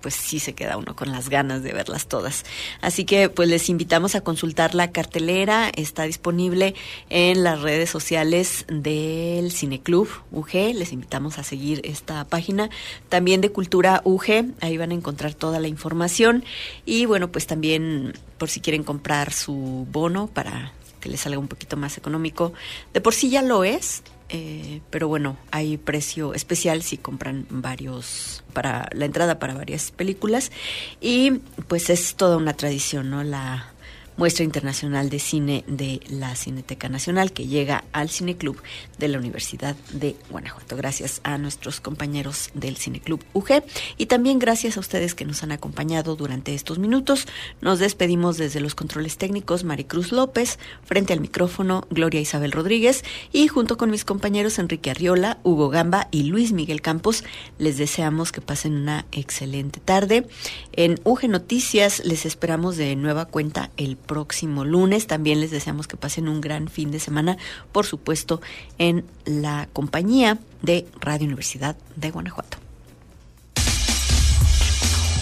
pues 0.04 0.16
sí 0.16 0.40
se 0.40 0.54
queda 0.54 0.76
uno 0.76 0.98
con 0.98 1.12
las 1.12 1.30
ganas 1.30 1.64
de 1.64 1.72
verlas 1.72 2.08
todas. 2.08 2.44
Así 2.82 3.06
que 3.06 3.30
pues 3.30 3.48
les 3.48 3.70
invitamos 3.70 4.16
a 4.16 4.22
consultar 4.22 4.76
la 4.76 4.92
cartelera, 4.92 5.72
está 5.74 6.04
disponible 6.04 6.76
en 7.10 7.44
las 7.44 7.62
redes 7.62 7.90
sociales 7.90 8.66
del 8.68 9.52
Cineclub 9.54 10.10
UG, 10.32 10.76
les 10.76 10.92
invitamos 10.92 11.40
a 11.40 11.44
seguir 11.44 11.80
esta 11.86 12.26
página, 12.26 12.70
también 13.08 13.40
de 13.40 13.52
Cultura 13.52 14.02
UG, 14.04 14.54
ahí 14.60 14.78
van 14.78 14.92
a 14.92 14.96
encontrar 14.96 15.34
toda 15.34 15.60
la 15.62 15.70
información. 15.70 16.44
Y 16.86 17.06
bueno, 17.06 17.32
pues 17.32 17.48
también 17.48 18.14
por 18.38 18.50
si 18.50 18.60
quieren 18.60 18.84
comprar 18.84 19.32
su 19.32 19.88
bono 19.90 20.28
para 20.28 20.74
que 21.00 21.08
les 21.08 21.22
salga 21.22 21.40
un 21.40 21.48
poquito 21.48 21.78
más 21.78 21.98
económico, 21.98 22.52
de 22.94 23.00
por 23.00 23.14
sí 23.14 23.30
ya 23.30 23.42
lo 23.42 23.64
es, 23.64 24.04
eh, 24.36 24.82
pero 24.90 25.08
bueno, 25.08 25.38
hay 25.52 25.78
precio 25.78 26.34
especial 26.34 26.82
si 26.82 26.98
compran 26.98 27.46
varios 27.52 28.44
para 28.52 28.90
la 28.92 29.06
entrada 29.06 29.38
para 29.38 29.54
varias 29.54 29.92
películas 29.92 30.52
y 31.00 31.34
pues 31.68 31.92
es 31.92 32.16
toda 32.16 32.38
una 32.38 32.54
tradición, 32.54 33.12
¿no? 33.12 33.24
La 33.24 33.73
muestra 34.18 34.44
internacional 34.44 35.10
de 35.10 35.20
cine 35.20 35.64
de 35.68 36.00
la 36.10 36.36
Cineteca 36.36 36.90
Nacional 36.90 37.32
que 37.32 37.48
llega 37.48 37.84
al 37.92 38.10
Cineclub 38.10 38.62
de 38.98 39.08
la 39.08 39.18
Universidad 39.18 39.76
de 39.92 40.16
Guanajuato. 40.30 40.76
Gracias 40.76 41.22
a 41.24 41.38
nuestros 41.38 41.80
compañeros 41.80 42.50
del 42.54 42.78
Cineclub 42.78 43.24
UG 43.34 43.64
y 43.98 44.06
también 44.08 44.40
gracias 44.40 44.78
a 44.78 44.80
ustedes 44.80 45.16
que 45.16 45.26
nos 45.26 45.44
han 45.44 45.52
acompañado 45.52 46.16
durante 46.16 46.54
estos 46.54 46.80
minutos. 46.80 47.28
Nos 47.62 47.80
despedimos 47.80 48.38
desde 48.38 48.60
los 48.60 48.76
controles 48.76 49.18
técnicos 49.18 49.64
Maricruz 49.64 50.12
López, 50.12 50.60
frente 50.84 51.14
al 51.14 51.20
micrófono 51.20 51.88
Gloria 51.90 52.22
Isabel 52.22 52.52
Rodríguez 52.52 53.04
y 53.32 53.48
junto 53.48 53.78
con 53.78 53.90
mis 53.90 54.06
compañeros 54.06 54.60
Enrique 54.60 54.92
Arriola, 54.92 55.40
Hugo 55.44 55.70
Gamba 55.70 56.08
y 56.12 56.24
Luis 56.24 56.52
Miguel 56.52 56.82
Campos 56.82 57.24
les 57.58 57.78
deseamos 57.78 58.32
que 58.32 58.42
pasen 58.42 58.74
una 58.74 59.06
excelente 59.12 59.80
tarde. 59.80 60.28
En 60.74 61.00
UG 61.04 61.28
Noticias 61.28 62.04
les 62.06 62.26
esperamos 62.26 62.78
de 62.78 62.96
nueva 62.96 63.26
cuenta 63.26 63.72
el 63.78 63.98
próximo 64.06 64.66
lunes. 64.66 65.08
También 65.08 65.42
les 65.42 65.52
deseamos 65.52 65.88
que 65.88 65.98
pasen 65.98 66.28
un 66.28 66.42
gran 66.42 66.68
fin 66.68 66.92
de 66.92 67.00
semana, 67.00 67.38
por 67.72 67.86
supuesto, 67.86 68.42
en 68.78 69.06
la 69.26 69.68
compañía 69.74 70.40
de 70.62 70.86
Radio 71.00 71.26
Universidad 71.26 71.76
de 71.96 72.12
Guanajuato. 72.12 72.58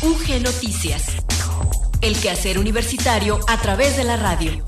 UG 0.04 0.42
Noticias. 0.42 1.18
El 2.02 2.18
quehacer 2.18 2.58
universitario 2.58 3.40
a 3.48 3.62
través 3.62 3.96
de 3.98 4.04
la 4.04 4.18
radio. 4.18 4.64